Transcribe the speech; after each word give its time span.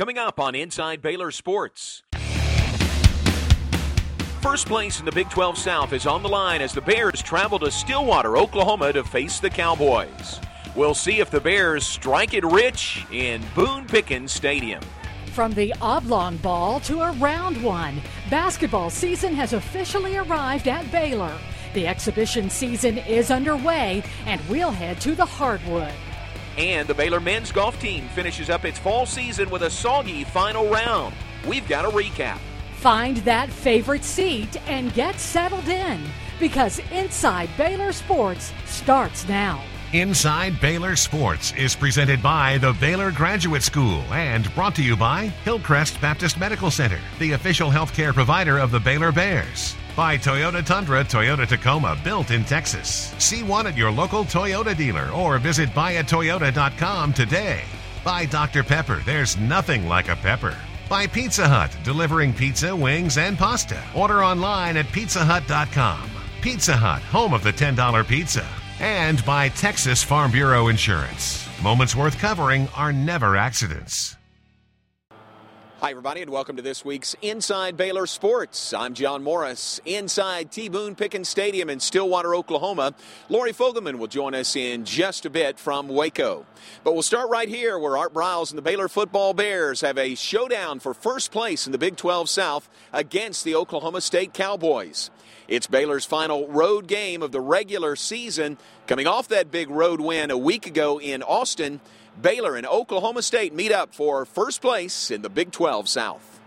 Coming 0.00 0.16
up 0.16 0.40
on 0.40 0.54
Inside 0.54 1.02
Baylor 1.02 1.30
Sports. 1.30 2.04
First 4.40 4.66
place 4.66 4.98
in 4.98 5.04
the 5.04 5.12
Big 5.12 5.28
12 5.28 5.58
South 5.58 5.92
is 5.92 6.06
on 6.06 6.22
the 6.22 6.28
line 6.30 6.62
as 6.62 6.72
the 6.72 6.80
Bears 6.80 7.20
travel 7.20 7.58
to 7.58 7.70
Stillwater, 7.70 8.38
Oklahoma 8.38 8.94
to 8.94 9.04
face 9.04 9.40
the 9.40 9.50
Cowboys. 9.50 10.40
We'll 10.74 10.94
see 10.94 11.20
if 11.20 11.30
the 11.30 11.38
Bears 11.38 11.84
strike 11.84 12.32
it 12.32 12.46
rich 12.46 13.04
in 13.12 13.42
Boone 13.54 13.84
Pickens 13.84 14.32
Stadium. 14.32 14.82
From 15.34 15.52
the 15.52 15.74
oblong 15.82 16.38
ball 16.38 16.80
to 16.80 17.02
a 17.02 17.12
round 17.12 17.62
one, 17.62 18.00
basketball 18.30 18.88
season 18.88 19.34
has 19.34 19.52
officially 19.52 20.16
arrived 20.16 20.66
at 20.66 20.90
Baylor. 20.90 21.36
The 21.74 21.86
exhibition 21.86 22.48
season 22.48 22.96
is 22.96 23.30
underway, 23.30 24.02
and 24.24 24.40
we'll 24.48 24.70
head 24.70 24.98
to 25.02 25.14
the 25.14 25.26
hardwood. 25.26 25.92
And 26.58 26.88
the 26.88 26.94
Baylor 26.94 27.20
men's 27.20 27.52
golf 27.52 27.80
team 27.80 28.08
finishes 28.08 28.50
up 28.50 28.64
its 28.64 28.78
fall 28.78 29.06
season 29.06 29.50
with 29.50 29.62
a 29.62 29.70
soggy 29.70 30.24
final 30.24 30.68
round. 30.68 31.14
We've 31.46 31.66
got 31.68 31.84
a 31.84 31.88
recap. 31.88 32.38
Find 32.76 33.18
that 33.18 33.50
favorite 33.50 34.04
seat 34.04 34.56
and 34.68 34.92
get 34.94 35.18
settled 35.20 35.68
in 35.68 36.00
because 36.38 36.80
Inside 36.90 37.50
Baylor 37.56 37.92
Sports 37.92 38.52
starts 38.66 39.28
now. 39.28 39.62
Inside 39.92 40.60
Baylor 40.60 40.94
Sports 40.94 41.52
is 41.58 41.74
presented 41.74 42.22
by 42.22 42.58
the 42.58 42.72
Baylor 42.74 43.10
Graduate 43.10 43.64
School 43.64 44.02
and 44.12 44.52
brought 44.54 44.76
to 44.76 44.84
you 44.84 44.96
by 44.96 45.26
Hillcrest 45.44 46.00
Baptist 46.00 46.38
Medical 46.38 46.70
Center, 46.70 47.00
the 47.18 47.32
official 47.32 47.70
healthcare 47.70 48.14
provider 48.14 48.58
of 48.58 48.70
the 48.70 48.78
Baylor 48.78 49.10
Bears. 49.10 49.74
By 50.00 50.16
Toyota 50.16 50.64
Tundra, 50.64 51.04
Toyota 51.04 51.46
Tacoma, 51.46 51.94
built 52.02 52.30
in 52.30 52.42
Texas. 52.42 53.14
See 53.18 53.42
one 53.42 53.66
at 53.66 53.76
your 53.76 53.90
local 53.90 54.24
Toyota 54.24 54.74
dealer 54.74 55.10
or 55.10 55.36
visit 55.36 55.68
buyatoyota.com 55.74 57.12
today. 57.12 57.60
By 58.02 58.24
Dr. 58.24 58.64
Pepper, 58.64 59.02
there's 59.04 59.36
nothing 59.36 59.86
like 59.86 60.08
a 60.08 60.16
pepper 60.16 60.56
by 60.88 61.06
Pizza 61.06 61.46
Hut, 61.46 61.76
delivering 61.84 62.32
pizza, 62.32 62.74
wings, 62.74 63.18
and 63.18 63.36
pasta. 63.36 63.78
Order 63.94 64.24
online 64.24 64.78
at 64.78 64.86
pizzahut.com. 64.86 66.10
Pizza 66.40 66.76
Hut, 66.78 67.02
home 67.02 67.34
of 67.34 67.42
the 67.42 67.52
$10 67.52 68.08
pizza. 68.08 68.46
And 68.80 69.22
by 69.26 69.50
Texas 69.50 70.02
Farm 70.02 70.32
Bureau 70.32 70.68
Insurance. 70.68 71.46
Moments 71.62 71.94
worth 71.94 72.18
covering 72.18 72.68
are 72.68 72.90
never 72.90 73.36
accidents. 73.36 74.16
Hi, 75.80 75.92
everybody, 75.92 76.20
and 76.20 76.30
welcome 76.30 76.56
to 76.56 76.62
this 76.62 76.84
week's 76.84 77.16
Inside 77.22 77.78
Baylor 77.78 78.06
Sports. 78.06 78.74
I'm 78.74 78.92
John 78.92 79.22
Morris. 79.22 79.80
Inside 79.86 80.52
T. 80.52 80.68
Boone 80.68 80.94
Pickens 80.94 81.30
Stadium 81.30 81.70
in 81.70 81.80
Stillwater, 81.80 82.34
Oklahoma, 82.34 82.92
Lori 83.30 83.54
Fogelman 83.54 83.96
will 83.96 84.06
join 84.06 84.34
us 84.34 84.56
in 84.56 84.84
just 84.84 85.24
a 85.24 85.30
bit 85.30 85.58
from 85.58 85.88
Waco. 85.88 86.44
But 86.84 86.92
we'll 86.92 87.02
start 87.02 87.30
right 87.30 87.48
here 87.48 87.78
where 87.78 87.96
Art 87.96 88.12
Briles 88.12 88.50
and 88.50 88.58
the 88.58 88.62
Baylor 88.62 88.88
Football 88.88 89.32
Bears 89.32 89.80
have 89.80 89.96
a 89.96 90.16
showdown 90.16 90.80
for 90.80 90.92
first 90.92 91.32
place 91.32 91.64
in 91.64 91.72
the 91.72 91.78
Big 91.78 91.96
12 91.96 92.28
South 92.28 92.68
against 92.92 93.44
the 93.44 93.54
Oklahoma 93.54 94.02
State 94.02 94.34
Cowboys. 94.34 95.10
It's 95.48 95.66
Baylor's 95.66 96.04
final 96.04 96.46
road 96.48 96.88
game 96.88 97.22
of 97.22 97.32
the 97.32 97.40
regular 97.40 97.96
season, 97.96 98.58
coming 98.86 99.06
off 99.06 99.28
that 99.28 99.50
big 99.50 99.70
road 99.70 100.02
win 100.02 100.30
a 100.30 100.36
week 100.36 100.66
ago 100.66 101.00
in 101.00 101.22
Austin. 101.22 101.80
Baylor 102.20 102.56
and 102.56 102.66
Oklahoma 102.66 103.22
State 103.22 103.54
meet 103.54 103.72
up 103.72 103.94
for 103.94 104.24
first 104.24 104.60
place 104.60 105.10
in 105.10 105.22
the 105.22 105.28
Big 105.28 105.52
12 105.52 105.88
South. 105.88 106.40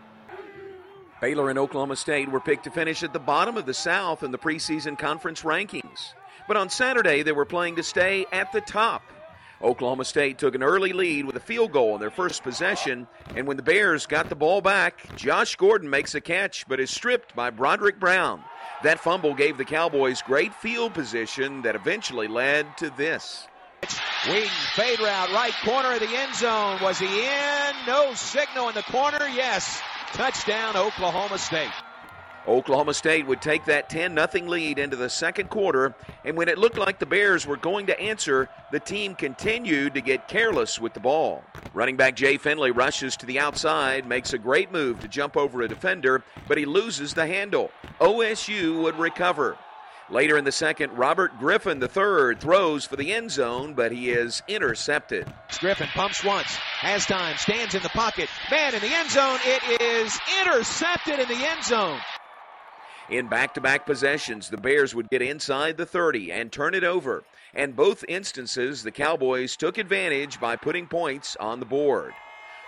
Baylor 1.22 1.50
and 1.50 1.58
Oklahoma 1.58 1.95
State 1.95 2.30
were 2.30 2.39
picked 2.39 2.66
to 2.66 2.72
finish 2.72 3.02
at 3.02 3.14
the 3.14 3.20
bottom 3.20 3.55
of 3.58 3.66
the 3.66 3.73
South 3.73 4.23
in 4.23 4.31
the 4.31 4.38
preseason 4.38 5.00
conference 5.00 5.44
rankings. 5.44 6.14
But 6.47 6.58
on 6.58 6.70
Saturday, 6.70 7.23
they 7.23 7.31
were 7.31 7.45
playing 7.45 7.78
to 7.78 7.83
stay 7.83 8.25
at 8.31 8.52
the 8.52 8.61
top. 8.61 9.03
Oklahoma 9.61 10.03
State 10.03 10.38
took 10.38 10.55
an 10.55 10.64
early 10.64 10.92
lead 10.92 11.25
with 11.25 11.38
a 11.38 11.39
field 11.39 11.72
goal 11.72 11.95
in 11.95 12.02
their 12.02 12.11
first 12.11 12.44
possession, 12.44 13.08
and 13.36 13.48
when 13.48 13.55
the 13.55 13.64
Bears 13.64 14.05
got 14.05 14.27
the 14.27 14.36
ball 14.36 14.59
back, 14.59 15.16
Josh 15.16 15.55
Gordon 15.55 15.89
makes 15.89 16.14
a 16.14 16.22
catch 16.22 16.67
but 16.67 16.81
is 16.81 16.92
stripped 16.92 17.33
by 17.33 17.50
Brodrick 17.50 17.98
Brown. 17.98 18.44
That 18.83 19.00
fumble 19.00 19.33
gave 19.33 19.58
the 19.58 19.64
Cowboys 19.64 20.22
great 20.22 20.53
field 20.53 20.93
position 20.93 21.61
that 21.61 21.76
eventually 21.76 22.27
led 22.27 22.76
to 22.80 22.89
this. 22.89 23.48
Wing 24.27 24.49
fade 24.76 24.99
route, 24.99 25.32
right 25.32 25.54
corner 25.64 25.94
of 25.94 25.99
the 25.99 26.16
end 26.16 26.36
zone. 26.36 26.80
Was 26.82 26.99
he 26.99 27.26
in? 27.26 27.73
No 27.86 28.14
signal 28.14 28.70
in 28.70 28.76
the 28.76 28.83
corner. 28.83 29.27
Yes. 29.27 29.82
Touchdown, 30.14 30.77
Oklahoma 30.77 31.38
State. 31.38 31.71
Oklahoma 32.48 32.94
State 32.94 33.26
would 33.26 33.42
take 33.42 33.66
that 33.66 33.89
10 33.89 34.16
0 34.16 34.48
lead 34.48 34.77
into 34.77 34.98
the 34.98 35.10
second 35.10 35.49
quarter, 35.49 35.94
and 36.26 36.36
when 36.36 36.49
it 36.49 36.58
looked 36.58 36.77
like 36.77 36.99
the 36.99 37.05
Bears 37.05 37.48
were 37.48 37.58
going 37.58 37.86
to 37.88 37.99
answer, 37.99 38.49
the 38.71 38.80
team 38.80 39.16
continued 39.16 39.94
to 39.94 40.02
get 40.02 40.27
careless 40.27 40.80
with 40.80 40.94
the 40.94 41.00
ball. 41.00 41.44
Running 41.73 41.95
back 41.95 42.15
Jay 42.15 42.38
Finley 42.38 42.71
rushes 42.71 43.15
to 43.17 43.26
the 43.26 43.39
outside, 43.39 44.05
makes 44.05 44.33
a 44.33 44.38
great 44.38 44.71
move 44.71 45.00
to 45.00 45.08
jump 45.08 45.38
over 45.38 45.61
a 45.61 45.70
defender, 45.70 46.21
but 46.48 46.58
he 46.58 46.65
loses 46.65 47.14
the 47.14 47.26
handle. 47.26 47.71
OSU 48.00 48.82
would 48.82 49.00
recover. 49.00 49.58
Later 50.09 50.37
in 50.37 50.43
the 50.43 50.52
second, 50.52 50.97
Robert 50.97 51.39
Griffin 51.39 51.81
III 51.81 52.36
throws 52.36 52.86
for 52.86 52.97
the 52.97 53.14
end 53.14 53.31
zone, 53.31 53.73
but 53.73 53.91
he 53.91 54.11
is 54.11 54.43
intercepted. 54.47 55.31
Griffin 55.59 55.87
pumps 55.87 56.23
once, 56.23 56.55
has 56.55 57.05
time, 57.05 57.37
stands 57.37 57.73
in 57.73 57.81
the 57.81 57.89
pocket. 57.89 58.30
Man 58.52 58.75
in 58.75 58.81
the 58.81 58.93
end 58.93 59.09
zone. 59.09 59.39
It 59.45 59.81
is 59.81 60.19
intercepted 60.41 61.19
in 61.19 61.27
the 61.30 61.45
end 61.45 61.64
zone. 61.64 61.99
In 63.09 63.27
back 63.27 63.53
to 63.53 63.61
back 63.61 63.86
possessions, 63.86 64.49
the 64.49 64.58
Bears 64.58 64.93
would 64.93 65.09
get 65.09 65.21
inside 65.21 65.77
the 65.77 65.86
30 65.86 66.31
and 66.31 66.52
turn 66.52 66.73
it 66.73 66.83
over. 66.83 67.23
And 67.53 67.75
both 67.75 68.03
instances, 68.08 68.83
the 68.83 68.91
Cowboys 68.91 69.55
took 69.55 69.77
advantage 69.77 70.39
by 70.39 70.55
putting 70.58 70.87
points 70.87 71.37
on 71.39 71.59
the 71.59 71.65
board. 71.65 72.14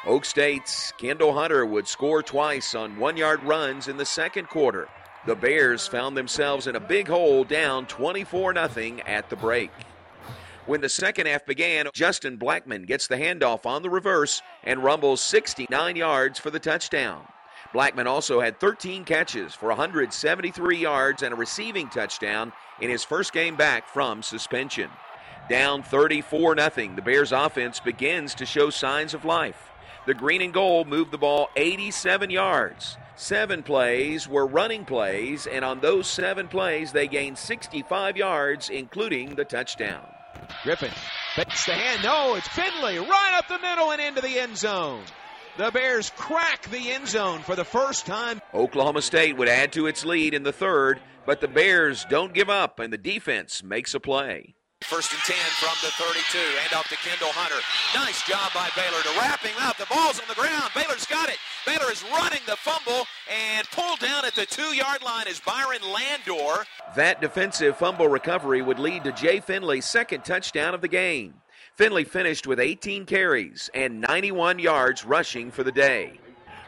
Oak 0.05 0.23
State's 0.23 0.93
Kendall 0.99 1.33
Hunter 1.33 1.65
would 1.65 1.87
score 1.87 2.21
twice 2.21 2.75
on 2.75 2.97
one 2.97 3.17
yard 3.17 3.43
runs 3.43 3.87
in 3.87 3.97
the 3.97 4.05
second 4.05 4.47
quarter. 4.49 4.87
The 5.25 5.35
Bears 5.35 5.87
found 5.87 6.15
themselves 6.15 6.67
in 6.67 6.75
a 6.75 6.79
big 6.79 7.07
hole 7.07 7.43
down 7.43 7.87
24 7.87 8.53
0 8.69 8.97
at 9.07 9.27
the 9.27 9.35
break. 9.35 9.71
When 10.67 10.81
the 10.81 10.89
second 10.89 11.25
half 11.25 11.47
began, 11.47 11.87
Justin 11.93 12.37
Blackmon 12.37 12.85
gets 12.85 13.07
the 13.07 13.17
handoff 13.17 13.65
on 13.65 13.81
the 13.81 13.89
reverse 13.89 14.43
and 14.63 14.83
rumbles 14.83 15.21
69 15.21 15.95
yards 15.95 16.37
for 16.37 16.51
the 16.51 16.59
touchdown. 16.59 17.25
Blackmon 17.73 18.05
also 18.05 18.39
had 18.39 18.59
13 18.59 19.03
catches 19.03 19.55
for 19.55 19.69
173 19.69 20.77
yards 20.77 21.23
and 21.23 21.33
a 21.33 21.37
receiving 21.37 21.89
touchdown 21.89 22.53
in 22.79 22.91
his 22.91 23.03
first 23.03 23.33
game 23.33 23.55
back 23.55 23.87
from 23.87 24.21
suspension. 24.21 24.91
Down 25.49 25.81
34 25.81 26.55
0, 26.55 26.95
the 26.95 27.01
Bears 27.01 27.31
offense 27.31 27.79
begins 27.79 28.35
to 28.35 28.45
show 28.45 28.69
signs 28.69 29.15
of 29.15 29.25
life. 29.25 29.71
The 30.05 30.13
green 30.13 30.41
and 30.41 30.53
gold 30.53 30.87
moved 30.87 31.11
the 31.11 31.17
ball 31.17 31.49
87 31.55 32.29
yards. 32.29 32.97
Seven 33.15 33.63
plays 33.63 34.27
were 34.27 34.45
running 34.45 34.85
plays, 34.85 35.47
and 35.47 35.65
on 35.65 35.79
those 35.79 36.05
seven 36.05 36.47
plays, 36.47 36.91
they 36.91 37.07
gained 37.07 37.37
65 37.37 38.17
yards, 38.17 38.69
including 38.69 39.35
the 39.35 39.45
touchdown. 39.45 40.05
Griffin 40.63 40.91
fakes 41.35 41.65
the 41.65 41.73
hand. 41.73 42.03
No, 42.03 42.35
it's 42.35 42.47
Finley 42.49 42.99
right 42.99 43.35
up 43.37 43.47
the 43.47 43.59
middle 43.59 43.91
and 43.91 44.01
into 44.01 44.21
the 44.21 44.39
end 44.39 44.57
zone. 44.57 45.01
The 45.57 45.71
Bears 45.71 46.11
crack 46.17 46.69
the 46.69 46.91
end 46.91 47.07
zone 47.07 47.39
for 47.39 47.55
the 47.55 47.63
first 47.63 48.05
time. 48.05 48.41
Oklahoma 48.53 49.01
State 49.01 49.37
would 49.37 49.47
add 49.47 49.71
to 49.73 49.87
its 49.87 50.03
lead 50.05 50.33
in 50.33 50.43
the 50.43 50.51
third, 50.51 50.99
but 51.25 51.39
the 51.39 51.47
Bears 51.47 52.05
don't 52.09 52.33
give 52.33 52.49
up 52.49 52.79
and 52.79 52.91
the 52.91 52.97
defense 52.97 53.63
makes 53.63 53.95
a 53.95 53.99
play. 53.99 54.55
First 54.85 55.13
and 55.13 55.21
10 55.21 55.35
from 55.57 55.73
the 55.81 55.89
32. 55.97 56.37
Hand 56.37 56.73
off 56.73 56.87
to 56.89 56.95
Kendall 56.97 57.33
Hunter. 57.33 57.57
Nice 57.95 58.21
job 58.21 58.53
by 58.53 58.69
Baylor 58.77 59.01
to 59.01 59.19
wrap 59.19 59.41
him 59.41 59.57
up. 59.59 59.77
The 59.77 59.87
ball's 59.89 60.19
on 60.19 60.27
the 60.29 60.35
ground. 60.35 60.69
Baylor's 60.75 61.07
got 61.07 61.27
it. 61.27 61.37
Baylor 61.65 61.91
is 61.91 62.03
running 62.13 62.41
the 62.45 62.55
fumble 62.55 63.07
and 63.25 63.65
pulled 63.71 63.97
down 63.99 64.25
at 64.25 64.35
the 64.35 64.45
two 64.45 64.75
yard 64.75 65.01
line 65.01 65.27
is 65.27 65.39
Byron 65.39 65.81
Landor. 65.81 66.65
That 66.95 67.19
defensive 67.19 67.77
fumble 67.77 68.07
recovery 68.07 68.61
would 68.61 68.77
lead 68.77 69.03
to 69.05 69.11
Jay 69.11 69.39
Finley's 69.39 69.85
second 69.85 70.23
touchdown 70.23 70.75
of 70.75 70.81
the 70.81 70.87
game. 70.87 71.33
Finley 71.73 72.03
finished 72.03 72.45
with 72.45 72.59
18 72.59 73.05
carries 73.05 73.71
and 73.73 74.01
91 74.01 74.59
yards 74.59 75.03
rushing 75.03 75.49
for 75.49 75.63
the 75.63 75.71
day. 75.71 76.19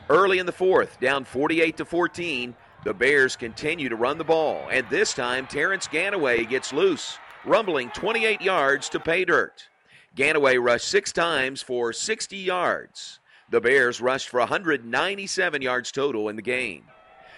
Early 0.09 0.39
in 0.39 0.47
the 0.47 0.51
fourth, 0.51 0.99
down 0.99 1.23
48 1.23 1.77
to 1.77 1.85
14, 1.85 2.55
the 2.83 2.93
Bears 2.95 3.35
continue 3.35 3.89
to 3.89 3.95
run 3.95 4.17
the 4.17 4.23
ball, 4.23 4.67
and 4.71 4.89
this 4.89 5.13
time 5.13 5.45
Terrance 5.45 5.87
Ganaway 5.87 6.49
gets 6.49 6.73
loose, 6.73 7.19
rumbling 7.47 7.89
28 7.91 8.41
yards 8.41 8.89
to 8.89 8.99
pay 8.99 9.23
dirt. 9.23 9.69
Ganaway 10.15 10.61
rushed 10.61 10.87
six 10.87 11.13
times 11.13 11.61
for 11.61 11.93
60 11.93 12.35
yards. 12.35 13.19
The 13.49 13.61
Bears 13.61 14.01
rushed 14.01 14.27
for 14.27 14.41
197 14.41 15.61
yards 15.61 15.91
total 15.91 16.27
in 16.27 16.35
the 16.35 16.41
game. 16.41 16.83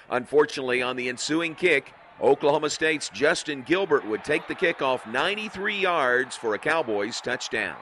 Unfortunately, 0.10 0.82
on 0.82 0.96
the 0.96 1.08
ensuing 1.08 1.54
kick, 1.54 1.94
Oklahoma 2.20 2.70
State's 2.72 3.10
Justin 3.10 3.62
Gilbert 3.62 4.06
would 4.08 4.24
take 4.24 4.48
the 4.48 4.56
kickoff 4.56 5.06
93 5.10 5.80
yards 5.80 6.36
for 6.36 6.56
a 6.56 6.60
Cowboys 6.60 7.22
touchdown. 7.22 7.78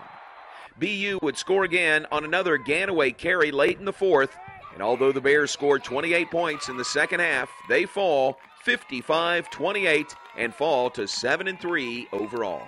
BU 0.77 1.19
would 1.21 1.37
score 1.37 1.63
again 1.63 2.05
on 2.11 2.25
another 2.25 2.57
Ganaway 2.57 3.17
carry 3.17 3.51
late 3.51 3.79
in 3.79 3.85
the 3.85 3.93
fourth, 3.93 4.37
and 4.77 4.83
although 4.83 5.11
the 5.11 5.19
Bears 5.19 5.49
scored 5.49 5.83
28 5.83 6.29
points 6.29 6.69
in 6.69 6.77
the 6.77 6.85
second 6.85 7.19
half, 7.19 7.49
they 7.67 7.87
fall 7.87 8.37
55 8.61 9.49
28 9.49 10.15
and 10.37 10.53
fall 10.53 10.91
to 10.91 11.07
7 11.07 11.47
and 11.47 11.59
3 11.59 12.07
overall. 12.13 12.61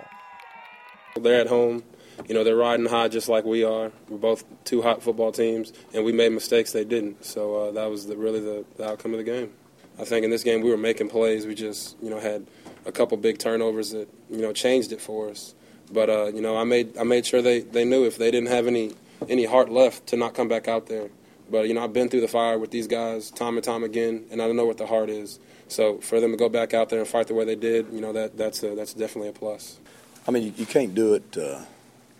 They're 1.14 1.40
at 1.40 1.46
home. 1.46 1.84
you 2.26 2.34
know, 2.34 2.42
they're 2.42 2.56
riding 2.56 2.86
high 2.86 3.06
just 3.06 3.28
like 3.28 3.44
we 3.44 3.62
are. 3.62 3.92
We're 4.08 4.18
both 4.18 4.42
two 4.64 4.82
hot 4.82 5.04
football 5.04 5.30
teams, 5.30 5.72
and 5.94 6.04
we 6.04 6.10
made 6.10 6.32
mistakes 6.32 6.72
they 6.72 6.84
didn't. 6.84 7.24
So 7.24 7.68
uh, 7.68 7.70
that 7.70 7.88
was 7.88 8.06
the, 8.06 8.16
really 8.16 8.40
the, 8.40 8.64
the 8.76 8.88
outcome 8.88 9.12
of 9.12 9.18
the 9.18 9.24
game. 9.24 9.52
I 9.96 10.02
think 10.04 10.24
in 10.24 10.30
this 10.30 10.42
game 10.42 10.62
we 10.62 10.70
were 10.70 10.76
making 10.76 11.10
plays. 11.10 11.46
We 11.46 11.54
just, 11.54 11.96
you 12.02 12.10
know, 12.10 12.18
had 12.18 12.44
a 12.86 12.90
couple 12.90 13.18
big 13.18 13.38
turnovers 13.38 13.92
that, 13.92 14.08
you 14.28 14.40
know, 14.40 14.52
changed 14.52 14.90
it 14.90 15.00
for 15.00 15.28
us. 15.28 15.54
But 15.92 16.10
uh, 16.10 16.32
you 16.34 16.40
know, 16.40 16.56
I 16.56 16.64
made 16.64 16.98
I 16.98 17.04
made 17.04 17.24
sure 17.24 17.40
they, 17.40 17.60
they 17.60 17.84
knew 17.84 18.04
if 18.04 18.18
they 18.18 18.32
didn't 18.32 18.48
have 18.48 18.66
any 18.66 18.96
any 19.28 19.44
heart 19.44 19.70
left 19.70 20.08
to 20.08 20.16
not 20.16 20.34
come 20.34 20.48
back 20.48 20.66
out 20.66 20.88
there. 20.88 21.08
But 21.50 21.66
you 21.66 21.74
know, 21.74 21.82
I've 21.82 21.92
been 21.92 22.08
through 22.08 22.20
the 22.20 22.28
fire 22.28 22.58
with 22.58 22.70
these 22.70 22.86
guys 22.86 23.30
time 23.30 23.56
and 23.56 23.64
time 23.64 23.82
again, 23.82 24.26
and 24.30 24.40
I 24.40 24.46
don't 24.46 24.56
know 24.56 24.66
what 24.66 24.78
the 24.78 24.86
heart 24.86 25.10
is. 25.10 25.38
So 25.68 25.98
for 25.98 26.20
them 26.20 26.30
to 26.30 26.36
go 26.36 26.48
back 26.48 26.74
out 26.74 26.88
there 26.88 27.00
and 27.00 27.08
fight 27.08 27.26
the 27.26 27.34
way 27.34 27.44
they 27.44 27.56
did, 27.56 27.86
you 27.92 28.00
know, 28.00 28.12
that 28.12 28.36
that's 28.36 28.62
a, 28.62 28.74
that's 28.74 28.94
definitely 28.94 29.30
a 29.30 29.32
plus. 29.32 29.78
I 30.26 30.30
mean, 30.30 30.44
you, 30.44 30.52
you 30.56 30.66
can't 30.66 30.94
do 30.94 31.14
it 31.14 31.36
uh, 31.36 31.60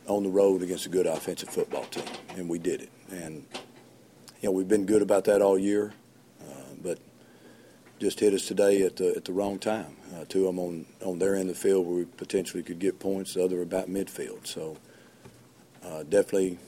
on 0.06 0.24
the 0.24 0.28
road 0.28 0.62
against 0.62 0.86
a 0.86 0.88
good 0.88 1.06
offensive 1.06 1.48
football 1.48 1.84
team, 1.84 2.04
and 2.36 2.48
we 2.48 2.58
did 2.58 2.82
it. 2.82 2.90
And 3.10 3.44
you 4.40 4.48
know, 4.48 4.52
we've 4.52 4.68
been 4.68 4.86
good 4.86 5.02
about 5.02 5.24
that 5.24 5.42
all 5.42 5.58
year, 5.58 5.92
uh, 6.42 6.74
but 6.82 6.98
just 8.00 8.18
hit 8.18 8.34
us 8.34 8.46
today 8.46 8.82
at 8.82 8.96
the 8.96 9.14
at 9.16 9.24
the 9.26 9.32
wrong 9.32 9.58
time. 9.58 9.96
Uh, 10.14 10.24
two 10.28 10.48
of 10.48 10.56
them 10.56 10.58
on 10.58 10.86
on 11.04 11.18
their 11.20 11.36
end 11.36 11.50
of 11.50 11.56
the 11.56 11.60
field 11.60 11.86
where 11.86 11.96
we 11.96 12.04
potentially 12.04 12.62
could 12.64 12.80
get 12.80 12.98
points. 12.98 13.34
The 13.34 13.44
other 13.44 13.62
about 13.62 13.88
midfield. 13.88 14.46
So 14.46 14.76
uh, 15.84 16.02
definitely 16.02 16.58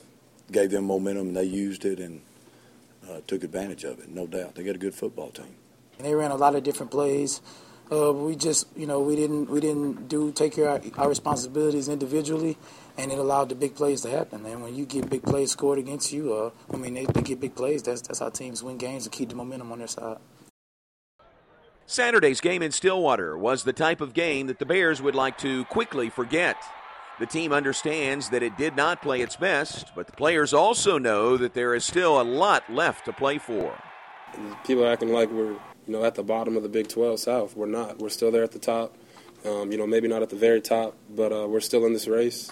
gave 0.51 0.71
them 0.71 0.85
momentum, 0.85 1.27
and 1.27 1.35
they 1.35 1.43
used 1.43 1.83
it 1.85 1.99
and 1.99 2.21
uh, 3.09 3.21
took 3.27 3.43
advantage 3.43 3.83
of 3.83 3.99
it. 3.99 4.09
No 4.09 4.27
doubt, 4.27 4.55
they 4.55 4.63
got 4.63 4.75
a 4.75 4.79
good 4.79 4.93
football 4.93 5.29
team. 5.29 5.55
And 5.97 6.07
they 6.07 6.15
ran 6.15 6.31
a 6.31 6.35
lot 6.35 6.55
of 6.55 6.63
different 6.63 6.91
plays. 6.91 7.41
Uh, 7.91 8.11
we 8.13 8.35
just, 8.35 8.67
you 8.75 8.87
know, 8.87 9.01
we 9.01 9.15
didn't 9.15 9.49
we 9.49 9.59
didn't 9.59 10.07
do 10.07 10.31
take 10.31 10.53
care 10.53 10.69
of 10.69 10.97
our, 10.97 11.03
our 11.03 11.09
responsibilities 11.09 11.89
individually, 11.89 12.57
and 12.97 13.11
it 13.11 13.19
allowed 13.19 13.49
the 13.49 13.55
big 13.55 13.75
plays 13.75 14.01
to 14.01 14.09
happen. 14.09 14.45
And 14.45 14.63
when 14.63 14.73
you 14.73 14.85
get 14.85 15.09
big 15.09 15.21
plays 15.21 15.51
scored 15.51 15.77
against 15.79 16.11
you, 16.11 16.33
uh, 16.33 16.51
I 16.73 16.77
mean, 16.77 16.93
they, 16.93 17.05
they 17.05 17.21
get 17.21 17.39
big 17.39 17.55
plays. 17.55 17.83
That's 17.83 18.01
that's 18.01 18.19
how 18.19 18.29
teams 18.29 18.63
win 18.63 18.77
games 18.77 19.05
and 19.05 19.11
keep 19.11 19.29
the 19.29 19.35
momentum 19.35 19.71
on 19.71 19.79
their 19.79 19.87
side. 19.87 20.17
Saturday's 21.85 22.39
game 22.39 22.61
in 22.61 22.71
Stillwater 22.71 23.37
was 23.37 23.65
the 23.65 23.73
type 23.73 23.99
of 23.99 24.13
game 24.13 24.47
that 24.47 24.57
the 24.57 24.65
Bears 24.65 25.01
would 25.01 25.15
like 25.15 25.37
to 25.39 25.65
quickly 25.65 26.09
forget. 26.09 26.55
The 27.19 27.25
team 27.27 27.53
understands 27.53 28.29
that 28.29 28.41
it 28.41 28.57
did 28.57 28.75
not 28.75 29.01
play 29.01 29.21
its 29.21 29.35
best, 29.35 29.91
but 29.95 30.07
the 30.07 30.13
players 30.13 30.53
also 30.53 30.97
know 30.97 31.37
that 31.37 31.53
there 31.53 31.75
is 31.75 31.85
still 31.85 32.19
a 32.19 32.23
lot 32.23 32.71
left 32.71 33.05
to 33.05 33.13
play 33.13 33.37
for. 33.37 33.77
People 34.65 34.87
acting 34.87 35.13
like 35.13 35.29
we're 35.29 35.51
you 35.51 35.59
know 35.93 36.03
at 36.03 36.15
the 36.15 36.23
bottom 36.23 36.57
of 36.57 36.63
the 36.63 36.69
Big 36.69 36.87
12 36.87 37.19
South. 37.19 37.55
We're 37.55 37.67
not. 37.67 37.99
We're 37.99 38.09
still 38.09 38.31
there 38.31 38.43
at 38.43 38.51
the 38.51 38.59
top. 38.59 38.97
Um, 39.45 39.71
you 39.71 39.77
know, 39.77 39.85
maybe 39.85 40.07
not 40.07 40.23
at 40.23 40.29
the 40.29 40.35
very 40.35 40.61
top, 40.61 40.95
but 41.09 41.31
uh, 41.31 41.47
we're 41.47 41.59
still 41.59 41.85
in 41.85 41.93
this 41.93 42.07
race. 42.07 42.51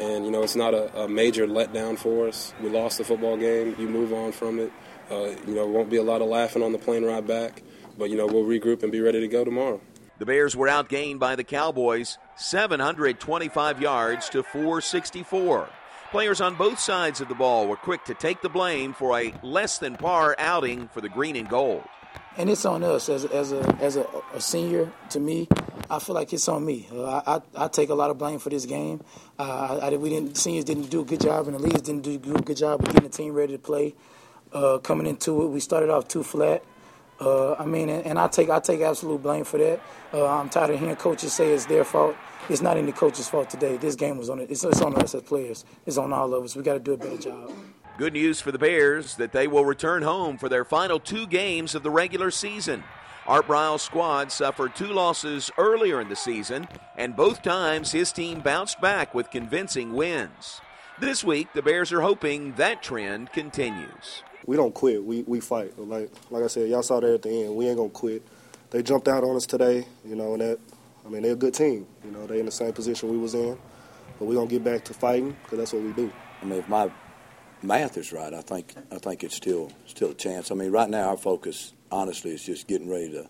And 0.00 0.24
you 0.24 0.30
know, 0.30 0.42
it's 0.42 0.56
not 0.56 0.74
a, 0.74 1.04
a, 1.04 1.08
major 1.08 1.46
letdown 1.46 1.98
for 1.98 2.28
us. 2.28 2.52
We 2.60 2.68
lost 2.68 2.98
the 2.98 3.04
football 3.04 3.36
game. 3.36 3.74
You 3.78 3.88
move 3.88 4.12
on 4.12 4.32
from 4.32 4.58
it. 4.58 4.72
Uh, 5.10 5.30
you 5.46 5.54
know, 5.54 5.66
won't 5.66 5.88
be 5.88 5.96
a 5.96 6.02
lot 6.02 6.22
of 6.22 6.28
laughing 6.28 6.62
on 6.62 6.72
the 6.72 6.78
plane 6.78 7.04
ride 7.04 7.26
back. 7.26 7.62
But 7.96 8.10
you 8.10 8.16
know, 8.16 8.26
we'll 8.26 8.44
regroup 8.44 8.82
and 8.82 8.92
be 8.92 9.00
ready 9.00 9.20
to 9.20 9.28
go 9.28 9.44
tomorrow. 9.44 9.80
The 10.18 10.24
Bears 10.24 10.56
were 10.56 10.68
outgained 10.68 11.18
by 11.18 11.36
the 11.36 11.44
Cowboys 11.44 12.16
725 12.36 13.82
yards 13.82 14.30
to 14.30 14.42
464. 14.42 15.68
Players 16.10 16.40
on 16.40 16.54
both 16.54 16.78
sides 16.78 17.20
of 17.20 17.28
the 17.28 17.34
ball 17.34 17.68
were 17.68 17.76
quick 17.76 18.02
to 18.06 18.14
take 18.14 18.40
the 18.40 18.48
blame 18.48 18.94
for 18.94 19.18
a 19.18 19.34
less 19.42 19.76
than 19.76 19.96
par 19.96 20.34
outing 20.38 20.88
for 20.88 21.02
the 21.02 21.10
green 21.10 21.36
and 21.36 21.50
gold. 21.50 21.82
And 22.38 22.48
it's 22.48 22.64
on 22.64 22.82
us 22.82 23.10
as, 23.10 23.26
as 23.26 23.52
a 23.52 23.76
as 23.80 23.96
a, 23.96 24.06
a 24.32 24.40
senior. 24.40 24.90
To 25.10 25.20
me, 25.20 25.48
I 25.90 25.98
feel 25.98 26.14
like 26.14 26.32
it's 26.32 26.48
on 26.48 26.64
me. 26.64 26.86
Uh, 26.90 27.04
I, 27.04 27.36
I, 27.36 27.64
I 27.64 27.68
take 27.68 27.90
a 27.90 27.94
lot 27.94 28.10
of 28.10 28.16
blame 28.16 28.38
for 28.38 28.48
this 28.48 28.64
game. 28.64 29.02
Uh, 29.38 29.80
I, 29.82 29.96
we 29.96 30.08
didn't 30.08 30.36
seniors 30.38 30.64
didn't 30.64 30.88
do 30.88 31.00
a 31.00 31.04
good 31.04 31.20
job, 31.20 31.46
and 31.46 31.56
the 31.56 31.58
leagues 31.58 31.82
didn't 31.82 32.02
do 32.02 32.14
a 32.14 32.40
good 32.40 32.56
job 32.56 32.80
of 32.80 32.86
getting 32.86 33.02
the 33.02 33.14
team 33.14 33.34
ready 33.34 33.52
to 33.52 33.58
play. 33.58 33.94
Uh, 34.52 34.78
coming 34.78 35.06
into 35.06 35.42
it, 35.44 35.48
we 35.48 35.60
started 35.60 35.90
off 35.90 36.08
too 36.08 36.22
flat. 36.22 36.62
Uh, 37.20 37.54
I 37.54 37.64
mean, 37.64 37.88
and, 37.88 38.18
I 38.18 38.28
take 38.28 38.50
I 38.50 38.60
take 38.60 38.80
absolute 38.80 39.22
blame 39.22 39.44
for 39.44 39.58
that. 39.58 39.80
Uh, 40.12 40.26
I'm 40.26 40.48
tired 40.48 40.70
of 40.70 40.80
hearing 40.80 40.96
coaches 40.96 41.32
say 41.32 41.52
it's 41.52 41.66
their 41.66 41.84
fault. 41.84 42.14
It's 42.48 42.60
not 42.60 42.76
any 42.76 42.92
coach's 42.92 43.28
fault 43.28 43.50
today. 43.50 43.76
This 43.76 43.96
game 43.96 44.18
was 44.18 44.30
on 44.30 44.38
it. 44.38 44.50
It's, 44.50 44.62
it's 44.64 44.80
on 44.80 44.94
us 44.96 45.14
as 45.14 45.22
players. 45.22 45.64
It's 45.86 45.96
on 45.96 46.12
all 46.12 46.32
of 46.32 46.44
us. 46.44 46.54
We 46.54 46.62
got 46.62 46.74
to 46.74 46.80
do 46.80 46.92
a 46.92 46.96
better 46.96 47.16
job. 47.16 47.50
Good 47.98 48.12
news 48.12 48.40
for 48.40 48.52
the 48.52 48.58
Bears 48.58 49.16
that 49.16 49.32
they 49.32 49.46
will 49.46 49.64
return 49.64 50.02
home 50.02 50.36
for 50.36 50.48
their 50.48 50.64
final 50.64 51.00
two 51.00 51.26
games 51.26 51.74
of 51.74 51.82
the 51.82 51.90
regular 51.90 52.30
season. 52.30 52.84
Art 53.26 53.48
Briles' 53.48 53.80
squad 53.80 54.30
suffered 54.30 54.76
two 54.76 54.92
losses 54.92 55.50
earlier 55.58 56.00
in 56.00 56.08
the 56.08 56.14
season, 56.14 56.68
and 56.96 57.16
both 57.16 57.42
times 57.42 57.90
his 57.90 58.12
team 58.12 58.40
bounced 58.40 58.80
back 58.80 59.14
with 59.14 59.30
convincing 59.30 59.94
wins. 59.94 60.60
This 61.00 61.24
week, 61.24 61.52
the 61.52 61.62
Bears 61.62 61.92
are 61.92 62.02
hoping 62.02 62.52
that 62.52 62.82
trend 62.82 63.32
continues 63.32 64.22
we 64.46 64.56
don't 64.56 64.74
quit. 64.74 65.04
We 65.04 65.22
we 65.22 65.40
fight. 65.40 65.78
Like 65.78 66.10
like 66.30 66.44
I 66.44 66.46
said, 66.46 66.68
y'all 66.68 66.82
saw 66.82 67.00
that 67.00 67.14
at 67.14 67.22
the 67.22 67.30
end. 67.30 67.56
We 67.56 67.68
ain't 67.68 67.76
gonna 67.76 67.90
quit. 67.90 68.22
They 68.70 68.82
jumped 68.82 69.08
out 69.08 69.24
on 69.24 69.36
us 69.36 69.46
today, 69.46 69.86
you 70.04 70.16
know, 70.16 70.32
and 70.32 70.40
that. 70.40 70.58
I 71.04 71.08
mean, 71.08 71.22
they're 71.22 71.32
a 71.32 71.36
good 71.36 71.54
team. 71.54 71.86
You 72.04 72.10
know, 72.10 72.26
they 72.26 72.40
in 72.40 72.46
the 72.46 72.52
same 72.52 72.72
position 72.72 73.08
we 73.08 73.16
was 73.16 73.34
in, 73.34 73.56
but 74.18 74.24
we 74.24 74.34
gonna 74.34 74.48
get 74.48 74.64
back 74.64 74.84
to 74.86 74.94
fighting 74.94 75.36
because 75.42 75.58
that's 75.58 75.72
what 75.72 75.82
we 75.82 75.92
do. 75.92 76.12
I 76.42 76.44
mean, 76.44 76.58
if 76.58 76.68
my 76.68 76.90
math 77.62 77.96
is 77.96 78.12
right, 78.12 78.32
I 78.32 78.40
think 78.40 78.74
I 78.90 78.98
think 78.98 79.24
it's 79.24 79.34
still 79.34 79.70
still 79.86 80.10
a 80.10 80.14
chance. 80.14 80.50
I 80.50 80.54
mean, 80.54 80.70
right 80.70 80.88
now 80.88 81.10
our 81.10 81.16
focus, 81.16 81.72
honestly, 81.90 82.32
is 82.32 82.44
just 82.44 82.66
getting 82.66 82.88
ready 82.88 83.10
to, 83.12 83.28